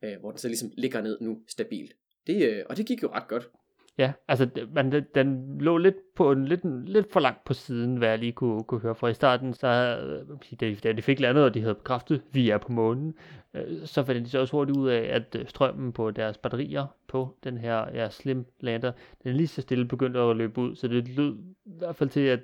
øh, 0.04 0.20
hvor 0.20 0.30
den 0.30 0.38
så 0.38 0.48
ligesom 0.48 0.70
ligger 0.76 1.02
ned 1.02 1.18
nu 1.20 1.42
stabilt. 1.48 1.92
Det, 2.26 2.48
øh, 2.48 2.64
og 2.68 2.76
det 2.76 2.86
gik 2.86 3.02
jo 3.02 3.12
ret 3.12 3.28
godt. 3.28 3.50
Ja, 3.98 4.12
altså 4.28 4.48
man, 4.72 4.92
den, 4.92 5.04
den 5.14 5.58
lå 5.58 5.76
lidt 5.76 6.14
på 6.14 6.32
en 6.32 6.44
lidt, 6.44 6.88
lidt 6.88 7.12
for 7.12 7.20
langt 7.20 7.44
på 7.44 7.54
siden, 7.54 7.96
hvad 7.96 8.08
jeg 8.08 8.18
lige 8.18 8.32
kunne, 8.32 8.64
kunne 8.64 8.80
høre 8.80 8.94
fra 8.94 9.08
i 9.08 9.14
starten. 9.14 9.54
Så 9.54 9.66
øh, 9.68 10.58
da, 10.60 10.74
da 10.74 10.92
de 10.92 11.02
fik 11.02 11.20
landet, 11.20 11.44
og 11.44 11.54
de 11.54 11.60
havde 11.60 11.74
bekræftet, 11.74 12.22
vi 12.32 12.50
er 12.50 12.58
på 12.58 12.72
månen, 12.72 13.14
øh, 13.54 13.86
så 13.86 14.04
fandt 14.04 14.24
de 14.24 14.30
så 14.30 14.38
også 14.38 14.56
hurtigt 14.56 14.78
ud 14.78 14.88
af, 14.88 15.08
at 15.14 15.36
øh, 15.38 15.48
strømmen 15.48 15.92
på 15.92 16.10
deres 16.10 16.38
batterier 16.38 16.86
på 17.08 17.36
den 17.44 17.58
her 17.58 17.86
ja, 17.94 18.08
Slim 18.10 18.46
Lander, 18.60 18.92
den 19.24 19.36
lige 19.36 19.46
så 19.46 19.62
stille 19.62 19.84
begyndte 19.84 20.20
at 20.20 20.36
løbe 20.36 20.60
ud. 20.60 20.76
Så 20.76 20.88
det 20.88 21.08
lød 21.16 21.36
i 21.64 21.78
hvert 21.78 21.96
fald 21.96 22.10
til, 22.10 22.20
at 22.20 22.40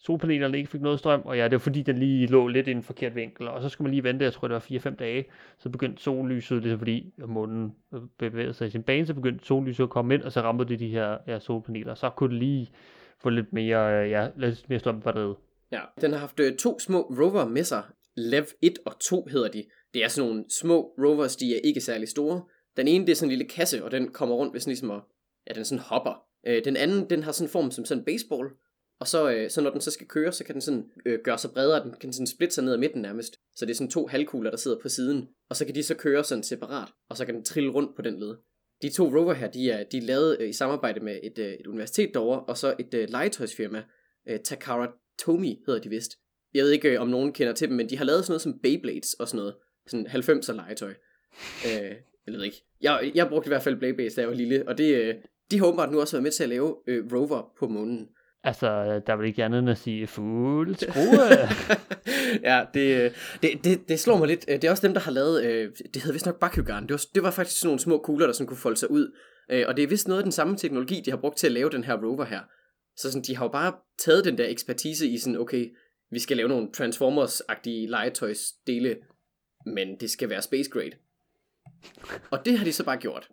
solpanelerne 0.00 0.58
ikke 0.58 0.70
fik 0.70 0.80
noget 0.80 0.98
strøm, 0.98 1.22
og 1.24 1.36
ja, 1.36 1.44
det 1.44 1.52
var 1.52 1.58
fordi, 1.58 1.82
den 1.82 1.98
lige 1.98 2.26
lå 2.26 2.46
lidt 2.46 2.68
i 2.68 2.70
en 2.70 2.82
forkert 2.82 3.14
vinkel, 3.14 3.48
og 3.48 3.62
så 3.62 3.68
skulle 3.68 3.86
man 3.86 3.90
lige 3.90 4.04
vente, 4.04 4.24
jeg 4.24 4.32
tror 4.32 4.48
det 4.48 4.54
var 4.54 4.90
4-5 4.90 4.94
dage, 4.94 5.24
så 5.58 5.68
begyndte 5.68 6.02
sollyset, 6.02 6.62
det 6.62 6.72
er 6.72 6.78
fordi 6.78 7.12
månen 7.18 7.72
øh, 7.94 8.00
bevægede 8.18 8.52
sig 8.52 8.66
i 8.66 8.70
sin 8.70 8.82
bane, 8.82 9.06
så 9.06 9.14
begyndte 9.14 9.46
sollyset 9.46 9.84
at 9.84 9.90
komme 9.90 10.14
ind, 10.14 10.22
og 10.22 10.32
så 10.32 10.40
ramte 10.40 10.64
det 10.64 10.80
de 10.80 10.88
her 10.88 11.16
ja, 11.26 11.38
solpaneler, 11.38 11.94
så 11.94 12.10
kunne 12.10 12.30
det 12.30 12.38
lige 12.38 12.70
få 13.22 13.30
lidt 13.30 13.52
mere, 13.52 14.04
øh, 14.04 14.10
ja, 14.10 14.28
lidt 14.36 14.68
mere 14.68 14.78
strøm 14.78 15.00
på 15.00 15.04
batteriet. 15.04 15.36
Ja, 15.72 15.80
den 16.00 16.12
har 16.12 16.18
haft 16.18 16.40
øh, 16.40 16.56
to 16.56 16.78
små 16.78 17.00
rover 17.00 17.48
med 17.48 17.64
sig. 17.64 17.82
Lev 18.16 18.44
1 18.62 18.78
og 18.86 18.92
2 19.00 19.26
hedder 19.30 19.48
de. 19.48 19.64
Det 19.94 20.04
er 20.04 20.08
sådan 20.08 20.28
nogle 20.28 20.44
små 20.60 20.94
rovers, 20.98 21.36
de 21.36 21.56
er 21.56 21.60
ikke 21.64 21.80
særlig 21.80 22.08
store. 22.08 22.42
Den 22.76 22.88
ene, 22.88 23.06
det 23.06 23.12
er 23.12 23.16
sådan 23.16 23.26
en 23.32 23.38
lille 23.38 23.48
kasse, 23.48 23.84
og 23.84 23.90
den 23.90 24.12
kommer 24.12 24.34
rundt 24.34 24.52
ved 24.52 24.60
sådan 24.60 24.70
ligesom 24.70 24.90
at, 24.90 25.00
ja, 25.48 25.52
den 25.52 25.64
sådan 25.64 25.84
hopper. 25.84 26.22
Øh, 26.46 26.64
den 26.64 26.76
anden, 26.76 27.10
den 27.10 27.22
har 27.22 27.32
sådan 27.32 27.48
en 27.48 27.52
form 27.52 27.70
som 27.70 27.84
sådan 27.84 28.00
en 28.00 28.04
baseball. 28.04 28.48
Og 29.00 29.08
så, 29.08 29.30
øh, 29.30 29.50
så 29.50 29.60
når 29.60 29.70
den 29.70 29.80
så 29.80 29.90
skal 29.90 30.06
køre, 30.06 30.32
så 30.32 30.44
kan 30.44 30.52
den 30.52 30.62
sådan 30.62 30.90
øh, 31.06 31.18
gøre 31.24 31.38
sig 31.38 31.50
bredere, 31.50 31.84
den 31.84 31.94
kan 32.00 32.12
sådan 32.12 32.26
splitte 32.26 32.54
sig 32.54 32.64
ned 32.64 32.72
ad 32.72 32.78
midten 32.78 33.02
nærmest. 33.02 33.36
Så 33.56 33.66
det 33.66 33.70
er 33.70 33.74
sådan 33.74 33.90
to 33.90 34.06
halvkugler, 34.06 34.50
der 34.50 34.56
sidder 34.56 34.78
på 34.82 34.88
siden. 34.88 35.28
Og 35.50 35.56
så 35.56 35.64
kan 35.64 35.74
de 35.74 35.82
så 35.82 35.94
køre 35.94 36.24
sådan 36.24 36.44
separat, 36.44 36.88
og 37.08 37.16
så 37.16 37.24
kan 37.24 37.34
den 37.34 37.44
trille 37.44 37.70
rundt 37.70 37.96
på 37.96 38.02
den 38.02 38.20
led. 38.20 38.36
De 38.82 38.90
to 38.90 39.04
rover 39.04 39.32
her, 39.32 39.50
de 39.50 39.70
er, 39.70 39.84
de 39.84 39.98
er 39.98 40.02
lavet 40.02 40.36
øh, 40.40 40.48
i 40.48 40.52
samarbejde 40.52 41.00
med 41.00 41.20
et, 41.22 41.38
øh, 41.38 41.52
et 41.52 41.66
universitet 41.66 42.10
derovre, 42.14 42.40
og 42.40 42.56
så 42.56 42.74
et 42.78 42.94
øh, 42.94 43.08
legetøjsfirma. 43.10 43.82
Øh, 44.28 44.40
Takara 44.44 44.92
Tomy 45.18 45.56
hedder 45.66 45.80
de 45.80 45.88
vist. 45.88 46.12
Jeg 46.54 46.64
ved 46.64 46.70
ikke, 46.70 46.90
øh, 46.90 47.00
om 47.00 47.08
nogen 47.08 47.32
kender 47.32 47.52
til 47.52 47.68
dem, 47.68 47.76
men 47.76 47.90
de 47.90 47.96
har 47.96 48.04
lavet 48.04 48.24
sådan 48.24 48.32
noget 48.32 48.42
som 48.42 48.58
Beyblades 48.62 49.14
og 49.14 49.28
sådan 49.28 49.38
noget. 49.38 49.54
Sådan 49.86 50.06
90'er 50.06 50.52
legetøj. 50.52 50.94
Øh, 51.66 51.94
jeg 52.26 52.34
ved 52.34 52.42
ikke. 52.42 52.62
Jeg, 52.80 53.12
jeg 53.14 53.28
brugte 53.28 53.48
i 53.48 53.50
hvert 53.50 53.62
fald 53.62 53.80
Beyblades, 53.80 54.14
da 54.14 54.20
jeg 54.20 54.28
var 54.28 54.34
lille, 54.34 54.68
og 54.68 54.78
det, 54.78 54.94
øh, 54.94 55.14
de 55.50 55.58
har 55.58 55.66
åbenbart 55.66 55.92
nu 55.92 56.00
også 56.00 56.16
været 56.16 56.22
med 56.22 56.30
til 56.30 56.42
at 56.42 56.48
lave 56.48 56.76
øh, 56.86 57.12
rover 57.12 57.52
på 57.58 57.68
månen. 57.68 58.08
Altså, 58.44 58.66
der 59.06 59.12
er 59.12 59.16
vel 59.16 59.26
ikke 59.26 59.44
andet 59.44 59.58
end 59.58 59.70
at 59.70 59.78
sige 59.78 60.06
fuld 60.06 60.74
skrue. 60.90 61.28
ja, 62.50 62.64
det, 62.74 63.04
øh, 63.04 63.10
det, 63.42 63.64
det, 63.64 63.88
det 63.88 64.00
slår 64.00 64.18
mig 64.18 64.28
lidt. 64.28 64.44
Øh, 64.48 64.54
Det 64.54 64.64
er 64.64 64.70
også 64.70 64.86
dem, 64.86 64.94
der 64.94 65.00
har 65.00 65.10
lavet, 65.12 65.44
øh, 65.44 65.72
det 65.94 66.02
hedder 66.02 66.12
vist 66.12 66.26
nok 66.26 66.40
Bakugan. 66.40 66.82
Det 66.82 66.90
var, 66.92 67.02
det 67.14 67.22
var 67.22 67.30
faktisk 67.30 67.60
sådan 67.60 67.68
nogle 67.68 67.80
små 67.80 67.98
kugler, 67.98 68.26
der 68.26 68.32
sådan 68.32 68.46
kunne 68.46 68.56
folde 68.56 68.76
sig 68.76 68.90
ud. 68.90 69.12
Og 69.68 69.76
det 69.76 69.82
er 69.82 69.86
vist 69.88 70.08
noget 70.08 70.20
af 70.20 70.24
den 70.24 70.32
samme 70.32 70.56
teknologi, 70.56 71.02
de 71.04 71.10
har 71.10 71.18
brugt 71.18 71.36
til 71.36 71.46
at 71.46 71.52
lave 71.52 71.70
den 71.70 71.84
her 71.84 71.94
rover 72.04 72.24
her. 72.24 72.40
Så 72.96 73.12
sådan, 73.12 73.24
de 73.24 73.36
har 73.36 73.44
jo 73.44 73.48
bare 73.48 73.72
taget 73.98 74.24
den 74.24 74.38
der 74.38 74.48
ekspertise 74.48 75.08
i 75.08 75.18
sådan, 75.18 75.38
okay, 75.38 75.70
vi 76.10 76.18
skal 76.18 76.36
lave 76.36 76.48
nogle 76.48 76.68
Transformers-agtige 76.76 77.90
legetøjsdele, 77.90 78.96
men 79.66 79.96
det 80.00 80.10
skal 80.10 80.28
være 80.28 80.42
space 80.42 80.70
grade. 80.70 80.90
Og 82.30 82.44
det 82.44 82.58
har 82.58 82.64
de 82.64 82.72
så 82.72 82.84
bare 82.84 82.96
gjort. 82.96 83.28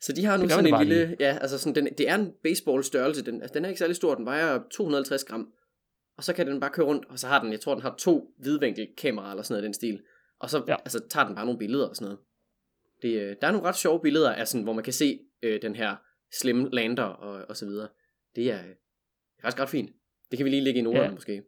Så 0.00 0.12
de 0.12 0.24
har 0.24 0.36
nu 0.36 0.42
Det 0.42 0.52
sådan 0.52 0.74
en 0.74 0.86
lille, 0.88 1.16
ja, 1.20 1.38
altså 1.40 1.58
sådan, 1.58 1.74
den, 1.74 1.94
det 1.98 2.08
er 2.08 2.14
en 2.14 2.32
baseball 2.42 2.84
størrelse, 2.84 3.24
den, 3.24 3.42
altså, 3.42 3.54
den 3.54 3.64
er 3.64 3.68
ikke 3.68 3.78
særlig 3.78 3.96
stor, 3.96 4.14
den 4.14 4.24
vejer 4.24 4.60
250 4.70 5.24
gram. 5.24 5.52
og 6.16 6.24
så 6.24 6.32
kan 6.32 6.46
den 6.46 6.60
bare 6.60 6.70
køre 6.70 6.86
rundt, 6.86 7.04
og 7.08 7.18
så 7.18 7.26
har 7.26 7.42
den, 7.42 7.52
jeg 7.52 7.60
tror, 7.60 7.74
den 7.74 7.82
har 7.82 7.94
to 7.98 8.34
vidvinkelkameraer 8.38 9.30
eller 9.30 9.42
sådan 9.42 9.54
noget 9.54 9.62
i 9.62 9.66
den 9.66 9.74
stil. 9.74 10.00
Og 10.40 10.50
så 10.50 10.64
Ja. 10.68 10.74
altså, 10.84 11.00
tager 11.10 11.26
den 11.26 11.34
bare 11.34 11.44
nogle 11.44 11.58
billeder 11.58 11.88
og 11.88 11.96
sådan 11.96 12.04
noget. 12.04 12.18
Det, 13.02 13.20
øh, 13.22 13.36
der 13.40 13.46
er 13.46 13.52
nogle 13.52 13.66
ret 13.68 13.76
sjove 13.76 14.00
billeder, 14.00 14.32
af 14.32 14.48
sådan, 14.48 14.64
hvor 14.64 14.72
man 14.72 14.84
kan 14.84 14.92
se 14.92 15.18
øh, 15.42 15.62
den 15.62 15.76
her 15.76 15.96
slim 16.40 16.68
lander 16.72 17.02
og, 17.02 17.44
og 17.48 17.56
så 17.56 17.66
videre. 17.66 17.88
Det 18.36 18.52
er 18.52 18.58
øh, 18.58 18.74
faktisk 19.42 19.60
ret 19.62 19.68
fint. 19.68 19.90
Det 20.30 20.36
kan 20.36 20.44
vi 20.44 20.50
lige 20.50 20.62
lægge 20.64 20.80
i 20.80 20.82
noterne 20.82 21.04
ja. 21.04 21.10
måske. 21.10 21.42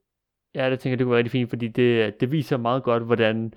Ja, 0.55 0.71
det 0.71 0.81
tænker 0.81 0.93
jeg, 0.93 0.99
det 0.99 1.05
kunne 1.05 1.11
være 1.11 1.19
rigtig 1.19 1.33
fint, 1.33 1.49
fordi 1.51 1.69
det, 1.69 2.21
det 2.21 2.33
viser 2.33 2.57
meget 2.57 2.83
godt, 2.83 3.07
hvordan 3.07 3.55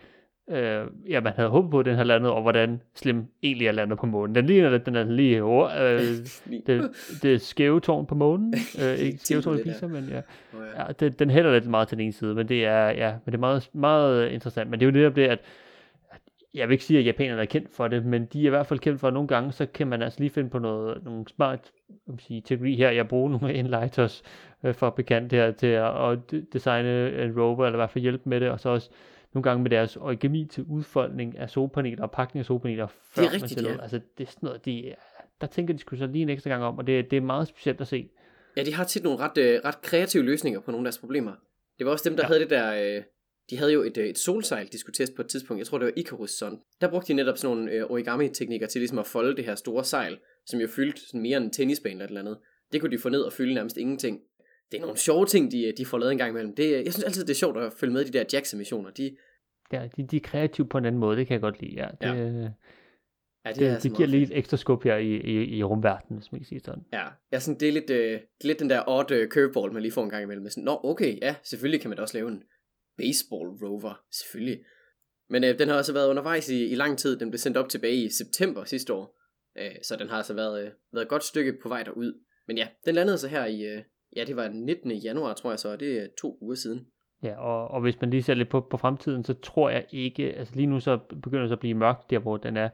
øh, 0.49 0.85
ja, 1.09 1.21
man 1.21 1.33
havde 1.35 1.49
håbet 1.49 1.71
på, 1.71 1.79
at 1.79 1.85
den 1.85 1.95
her 1.95 2.03
landet, 2.03 2.31
og 2.31 2.41
hvordan 2.41 2.81
Slim 2.95 3.25
egentlig 3.43 3.67
er 3.67 3.71
landet 3.71 3.97
på 3.97 4.05
månen. 4.05 4.35
Den 4.35 4.45
ligner 4.45 4.69
lidt, 4.69 4.85
den 4.85 4.95
er 4.95 5.03
lige 5.03 5.43
over, 5.43 5.69
øh, 5.81 6.01
det, 6.67 6.91
det 7.21 7.41
skæve 7.41 7.79
tårn 7.79 8.05
på 8.05 8.15
månen. 8.15 8.53
Øh, 8.81 8.99
ikke 9.05 9.17
skæve 9.17 9.41
tårn 9.41 9.59
i. 9.59 9.63
Pisa, 9.63 9.87
men 9.87 10.03
ja. 10.03 10.21
Nå, 10.53 10.63
ja. 10.63 10.85
ja 10.87 10.91
det, 10.99 11.19
den 11.19 11.29
hælder 11.29 11.53
lidt 11.53 11.69
meget 11.69 11.87
til 11.87 11.97
den 11.97 12.03
ene 12.03 12.13
side, 12.13 12.35
men 12.35 12.49
det 12.49 12.65
er, 12.65 12.89
ja, 12.89 13.11
men 13.11 13.31
det 13.31 13.33
er 13.33 13.39
meget, 13.39 13.69
meget 13.73 14.29
interessant. 14.29 14.69
Men 14.69 14.79
det 14.79 14.85
er 14.85 14.91
jo 14.91 14.97
netop 14.97 15.15
det, 15.15 15.27
at 15.27 15.39
jeg 16.53 16.67
vil 16.67 16.73
ikke 16.73 16.85
sige, 16.85 16.99
at 16.99 17.05
japanerne 17.05 17.41
er 17.41 17.45
kendt 17.45 17.69
for 17.71 17.87
det, 17.87 18.05
men 18.05 18.25
de 18.25 18.41
er 18.41 18.45
i 18.45 18.49
hvert 18.49 18.67
fald 18.67 18.79
kendt 18.79 18.99
for, 18.99 19.07
at 19.07 19.13
nogle 19.13 19.27
gange, 19.27 19.51
så 19.51 19.65
kan 19.65 19.87
man 19.87 20.01
altså 20.01 20.19
lige 20.19 20.29
finde 20.29 20.49
på 20.49 20.59
noget, 20.59 21.03
nogle 21.03 21.27
smart 21.27 21.71
man 22.07 22.19
sige, 22.19 22.41
teknologi 22.41 22.75
her. 22.75 22.89
Jeg 22.91 23.07
bruger 23.07 23.29
nogle 23.29 23.53
enlighters 23.53 24.23
øh, 24.63 24.73
for 24.73 24.89
bekendt 24.89 25.33
her 25.33 25.51
til 25.51 25.67
at, 25.67 26.11
at 26.11 26.19
de- 26.31 26.45
designe 26.53 27.23
en 27.23 27.39
rover, 27.39 27.65
eller 27.65 27.77
i 27.77 27.81
hvert 27.81 27.89
fald 27.89 28.01
hjælpe 28.01 28.29
med 28.29 28.39
det, 28.39 28.49
og 28.49 28.59
så 28.59 28.69
også 28.69 28.89
nogle 29.33 29.43
gange 29.43 29.63
med 29.63 29.71
deres 29.71 29.97
origami 29.97 30.45
til 30.45 30.63
udfoldning 30.63 31.37
af 31.37 31.49
solpaneler 31.49 32.03
og 32.03 32.11
pakning 32.11 32.39
af 32.39 32.45
solpaneler, 32.45 32.87
før 32.87 33.21
man 33.21 33.33
rigtigt, 33.33 33.51
sætter 33.51 33.69
ja. 33.69 33.75
ud. 33.75 33.81
Altså, 33.81 33.99
det 34.17 34.27
er 34.27 34.31
sådan 34.31 34.47
noget, 34.47 34.65
de, 34.65 34.95
der 35.41 35.47
tænker 35.47 35.73
de 35.73 35.79
skulle 35.79 35.99
så 35.99 36.07
lige 36.07 36.21
en 36.21 36.29
ekstra 36.29 36.49
gang 36.49 36.63
om, 36.63 36.77
og 36.77 36.87
det, 36.87 37.11
det 37.11 37.17
er 37.17 37.21
meget 37.21 37.47
specielt 37.47 37.81
at 37.81 37.87
se. 37.87 38.09
Ja, 38.57 38.63
de 38.63 38.73
har 38.73 38.83
tit 38.83 39.03
nogle 39.03 39.19
ret, 39.19 39.37
øh, 39.37 39.59
ret 39.65 39.81
kreative 39.81 40.23
løsninger 40.23 40.59
på 40.59 40.71
nogle 40.71 40.87
af 40.87 40.91
deres 40.91 40.99
problemer. 40.99 41.31
Det 41.77 41.85
var 41.85 41.91
også 41.91 42.09
dem, 42.09 42.17
der 42.17 42.23
Ja. 42.23 42.27
havde 42.27 42.39
det 42.39 42.49
der... 42.49 42.95
Øh, 42.97 43.03
de 43.49 43.57
havde 43.57 43.73
jo 43.73 43.83
et, 43.83 43.97
øh, 43.97 44.05
et 44.05 44.17
solsejl, 44.17 44.67
de 44.71 44.79
skulle 44.79 44.93
teste 44.93 45.15
på 45.15 45.21
et 45.21 45.27
tidspunkt. 45.27 45.59
Jeg 45.59 45.67
tror, 45.67 45.77
det 45.77 45.85
var 45.85 45.93
Icarus 45.95 46.31
Sun. 46.31 46.59
Der 46.81 46.89
brugte 46.89 47.07
de 47.07 47.13
netop 47.13 47.37
sådan 47.37 47.57
nogle 47.57 47.71
øh, 47.71 47.83
origami-teknikker 47.83 48.67
til 48.67 48.81
ligesom 48.81 48.99
at 48.99 49.07
folde 49.07 49.35
det 49.35 49.45
her 49.45 49.55
store 49.55 49.83
sejl, 49.83 50.17
som 50.45 50.59
jo 50.59 50.67
fyldte 50.67 51.01
sådan 51.07 51.21
mere 51.21 51.37
end 51.37 51.45
en 51.45 51.51
tennisbane 51.51 51.93
eller 51.93 52.05
et 52.05 52.09
eller 52.09 52.21
andet. 52.21 52.37
Det 52.71 52.81
kunne 52.81 52.91
de 52.91 52.99
få 52.99 53.09
ned 53.09 53.21
og 53.21 53.33
fylde 53.33 53.53
nærmest 53.53 53.77
ingenting. 53.77 54.19
Det 54.73 54.79
er 54.79 54.81
nogle 54.81 54.97
sjove 54.97 55.25
ting, 55.25 55.51
de, 55.51 55.73
de 55.77 55.85
får 55.85 55.97
lavet 55.97 56.11
en 56.11 56.17
gang 56.17 56.29
imellem. 56.29 56.55
Det, 56.55 56.71
jeg 56.71 56.93
synes 56.93 57.03
altid, 57.03 57.25
det 57.25 57.29
er 57.29 57.35
sjovt 57.35 57.57
at 57.57 57.73
følge 57.73 57.93
med 57.93 58.01
i 58.01 58.05
de 58.05 58.17
der 58.17 58.23
JAXA-missioner. 58.33 58.89
De, 58.89 59.17
Ja, 59.73 59.87
de, 59.97 60.07
de 60.07 60.15
er 60.15 60.21
kreative 60.21 60.67
på 60.67 60.77
en 60.77 60.85
anden 60.85 60.99
måde, 60.99 61.17
det 61.17 61.27
kan 61.27 61.33
jeg 61.33 61.41
godt 61.41 61.61
lide. 61.61 61.73
Ja, 61.75 61.87
det, 62.01 62.07
Ja. 62.07 62.13
ja. 62.13 62.49
ja, 63.45 63.49
det, 63.49 63.59
det, 63.59 63.67
er 63.67 63.79
det, 63.79 63.95
giver 63.95 64.09
fedt. 64.09 64.31
et 64.31 64.37
ekstra 64.37 64.57
skub 64.57 64.83
her 64.83 64.97
i, 64.97 65.15
i, 65.15 65.57
i 65.57 65.63
rumverdenen, 65.63 66.19
hvis 66.19 66.31
man 66.31 66.41
kan 66.41 66.45
sige 66.45 66.61
sådan. 66.65 66.83
Ja, 66.93 67.07
ja 67.31 67.39
sådan, 67.39 67.59
det, 67.59 67.67
er 67.67 67.71
lidt, 67.71 67.89
øh, 67.89 68.11
det 68.11 68.43
er 68.43 68.47
lidt 68.47 68.59
den 68.59 68.69
der 68.69 68.83
odd 68.87 69.11
øh, 69.11 69.29
curveball, 69.29 69.73
man 69.73 69.81
lige 69.81 69.91
får 69.91 70.03
en 70.03 70.09
gang 70.09 70.23
imellem. 70.23 70.49
Sådan, 70.49 70.63
Nå, 70.63 70.79
okay, 70.83 71.17
ja, 71.21 71.35
selvfølgelig 71.43 71.81
kan 71.81 71.89
man 71.89 71.95
da 71.97 72.01
også 72.01 72.17
lave 72.17 72.29
en 72.29 72.43
baseball 72.97 73.49
rover, 73.63 74.01
selvfølgelig. 74.11 74.59
Men 75.29 75.43
øh, 75.43 75.59
den 75.59 75.67
har 75.67 75.75
også 75.75 75.93
været 75.93 76.09
undervejs 76.09 76.49
i, 76.49 76.65
i 76.71 76.75
lang 76.75 76.97
tid. 76.97 77.19
Den 77.19 77.29
blev 77.29 77.37
sendt 77.37 77.57
op 77.57 77.69
tilbage 77.69 77.95
i 77.95 78.09
september 78.09 78.63
sidste 78.63 78.93
år. 78.93 79.19
Øh, 79.57 79.75
så 79.83 79.95
den 79.95 80.09
har 80.09 80.17
altså 80.17 80.33
været, 80.33 80.65
øh, 80.65 80.71
været 80.93 81.03
et 81.03 81.09
godt 81.09 81.23
stykke 81.23 81.53
på 81.63 81.69
vej 81.69 81.83
derud. 81.83 82.23
Men 82.47 82.57
ja, 82.57 82.67
den 82.85 82.95
landede 82.95 83.17
så 83.17 83.27
her 83.27 83.45
i, 83.45 83.61
øh, 83.61 83.81
ja, 84.15 84.23
det 84.23 84.35
var 84.35 84.47
den 84.47 84.65
19. 84.65 84.91
januar, 84.91 85.33
tror 85.33 85.49
jeg 85.49 85.59
så, 85.59 85.71
og 85.71 85.79
det 85.79 86.01
er 86.01 86.07
to 86.21 86.37
uger 86.41 86.55
siden. 86.55 86.87
Ja, 87.23 87.35
og, 87.35 87.67
og 87.67 87.81
hvis 87.81 88.01
man 88.01 88.09
lige 88.09 88.23
ser 88.23 88.33
lidt 88.33 88.49
på, 88.49 88.61
på 88.61 88.77
fremtiden, 88.77 89.23
så 89.23 89.33
tror 89.33 89.69
jeg 89.69 89.85
ikke, 89.91 90.33
altså 90.33 90.55
lige 90.55 90.67
nu 90.67 90.79
så 90.79 90.97
begynder 90.97 91.39
det 91.39 91.49
så 91.49 91.55
at 91.55 91.59
blive 91.59 91.73
mørkt 91.73 92.09
der, 92.09 92.19
hvor 92.19 92.37
den 92.37 92.57
er, 92.57 92.69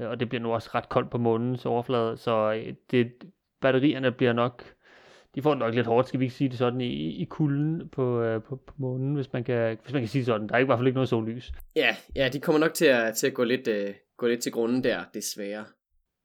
øh, 0.00 0.08
og 0.08 0.20
det 0.20 0.28
bliver 0.28 0.42
nu 0.42 0.52
også 0.52 0.70
ret 0.74 0.88
koldt 0.88 1.10
på 1.10 1.18
månens 1.18 1.66
overflade, 1.66 2.16
så 2.16 2.52
øh, 2.52 2.74
det, 2.90 3.12
batterierne 3.60 4.12
bliver 4.12 4.32
nok, 4.32 4.64
de 5.34 5.42
får 5.42 5.54
nok 5.54 5.74
lidt 5.74 5.86
hårdt, 5.86 6.08
skal 6.08 6.20
vi 6.20 6.24
ikke 6.24 6.36
sige 6.36 6.50
det 6.50 6.58
sådan, 6.58 6.80
i, 6.80 7.22
i 7.22 7.24
kulden 7.24 7.88
på, 7.88 8.22
øh, 8.22 8.42
på, 8.42 8.56
på 8.56 8.74
månen, 8.78 9.14
hvis 9.14 9.32
man, 9.32 9.44
kan, 9.44 9.78
hvis 9.82 9.92
man 9.92 10.02
kan 10.02 10.08
sige 10.08 10.20
det 10.20 10.26
sådan. 10.26 10.48
Der 10.48 10.54
er 10.54 10.58
i 10.58 10.64
hvert 10.64 10.78
fald 10.78 10.86
ikke 10.86 10.96
noget 10.96 11.08
sollys. 11.08 11.52
Ja, 11.76 11.96
ja, 12.16 12.28
de 12.28 12.40
kommer 12.40 12.58
nok 12.58 12.74
til 12.74 12.86
at, 12.86 13.14
til 13.14 13.26
at 13.26 13.34
gå, 13.34 13.44
lidt, 13.44 13.68
øh, 13.68 13.94
gå 14.16 14.26
lidt 14.26 14.40
til 14.40 14.52
grunden 14.52 14.84
der, 14.84 15.00
desværre. 15.14 15.64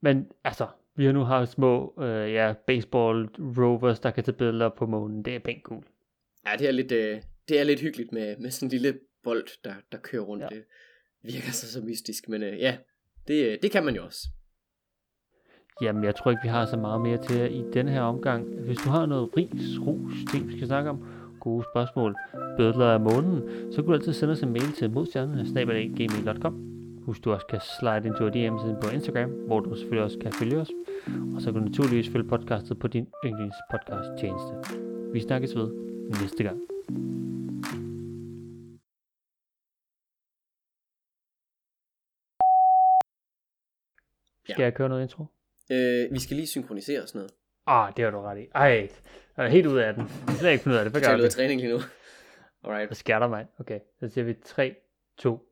Men 0.01 0.27
altså, 0.43 0.67
vi 0.98 1.06
har 1.06 1.12
nu 1.14 1.24
haft 1.24 1.52
små 1.52 1.94
øh, 2.00 2.34
ja, 2.34 2.54
baseball 2.68 3.30
rovers, 3.40 4.00
der 4.00 4.12
kan 4.12 4.24
tage 4.24 4.38
billeder 4.38 4.70
på 4.70 4.86
månen. 4.86 5.26
Det 5.26 5.36
er 5.36 5.40
pænt 5.40 5.64
cool. 5.64 5.84
Ja, 6.48 6.52
det 6.60 6.68
er 6.68 6.72
lidt, 6.72 6.92
øh, 6.92 7.22
det 7.50 7.60
er 7.60 7.64
lidt 7.64 7.80
hyggeligt 7.80 8.12
med, 8.12 8.38
med 8.38 8.52
sådan 8.52 8.66
en 8.66 8.72
lille 8.72 9.00
bold, 9.24 9.64
der, 9.64 9.74
der 9.92 9.98
kører 9.98 10.22
rundt. 10.22 10.44
Ja. 10.44 10.56
Det 10.56 10.64
virker 11.22 11.52
så 11.52 11.72
så 11.72 11.82
mystisk, 11.82 12.30
men 12.30 12.44
øh, 12.44 12.60
ja, 12.60 12.78
det, 13.28 13.46
øh, 13.46 13.58
det 13.62 13.72
kan 13.72 13.86
man 13.86 13.96
jo 13.96 14.06
også. 14.06 14.28
Jamen, 15.82 16.04
jeg 16.04 16.16
tror 16.16 16.32
ikke, 16.32 16.44
vi 16.44 16.50
har 16.50 16.66
så 16.66 16.78
meget 16.78 17.02
mere 17.02 17.24
til 17.24 17.56
i 17.56 17.64
denne 17.74 17.92
her 17.92 18.02
omgang. 18.02 18.60
Hvis 18.60 18.78
du 18.78 18.90
har 18.90 19.06
noget 19.06 19.38
ris, 19.38 19.80
ros, 19.80 20.14
ting, 20.32 20.48
vi 20.48 20.54
skal 20.54 20.68
snakke 20.68 20.90
om, 20.90 21.08
gode 21.40 21.66
spørgsmål, 21.74 22.16
bødler 22.58 22.86
af 22.86 23.00
månen, 23.00 23.42
så 23.72 23.76
kan 23.76 23.86
du 23.86 23.94
altid 23.94 24.14
sende 24.14 24.32
os 24.32 24.44
en 24.44 24.54
mail 24.54 24.72
til 24.72 24.92
modstjerne.gmail.com. 24.92 26.77
Husk, 27.08 27.24
du 27.24 27.32
også 27.34 27.48
kan 27.48 27.60
slide 27.80 28.08
ind 28.08 28.15
til 28.15 28.26
DM-siden 28.36 28.78
på 28.84 28.89
Instagram, 28.89 29.30
hvor 29.30 29.60
du 29.60 29.76
selvfølgelig 29.76 30.04
også 30.04 30.20
kan 30.20 30.32
følge 30.34 30.58
os. 30.58 30.70
Og 31.36 31.41
så 31.41 31.52
kan 31.52 31.62
du 31.62 31.67
naturligvis 31.67 32.10
følge 32.10 32.30
podcastet 32.30 32.80
på 32.80 32.88
din 32.88 33.08
yndlings 33.26 33.56
podcast 33.72 34.10
tjeneste. 34.20 34.54
Vi 35.13 35.20
snakkes 35.20 35.56
ved 35.56 35.67
næste 36.22 36.43
gang. 36.43 36.60
Skal 44.43 44.56
Ja. 44.60 44.63
jeg 44.63 44.74
køre 44.74 44.89
noget 44.89 45.02
intro? 45.04 45.26
Øh, 45.72 46.12
vi 46.13 46.20
skal 46.20 46.36
lige 46.36 46.48
synkronisere 46.48 47.02
og 47.02 47.08
sådan 47.08 47.20
noget. 47.20 47.32
Ah, 47.67 47.93
det 47.98 48.04
har 48.04 48.12
du 48.12 48.20
ret 48.22 48.38
i. 48.39 48.48
Ej, 48.56 48.89
jeg 49.38 49.46
er 49.46 49.50
helt 49.50 49.67
ud 49.67 49.78
af 49.78 49.93
den. 49.93 50.04
Jeg 50.04 50.12
har 50.28 50.34
slet 50.38 50.52
ikke 50.52 50.63
fundet 50.63 50.78
af 50.80 50.86
det. 50.86 50.93
Hvad 50.93 51.02
Jeg 51.02 51.08
gør 51.10 51.13
er 51.15 51.20
ud 51.20 51.24
af 51.24 51.32
træning 51.32 51.62
lige 51.62 51.74
nu. 51.74 51.80
Alright. 52.63 52.88
Hvad 52.89 52.96
sker 52.96 53.20
der, 53.20 53.28
mand? 53.28 53.48
Okay, 53.60 53.80
så 54.00 54.08
siger 54.08 54.26
vi 54.26 54.34
3, 54.34 54.76
2, 55.17 55.47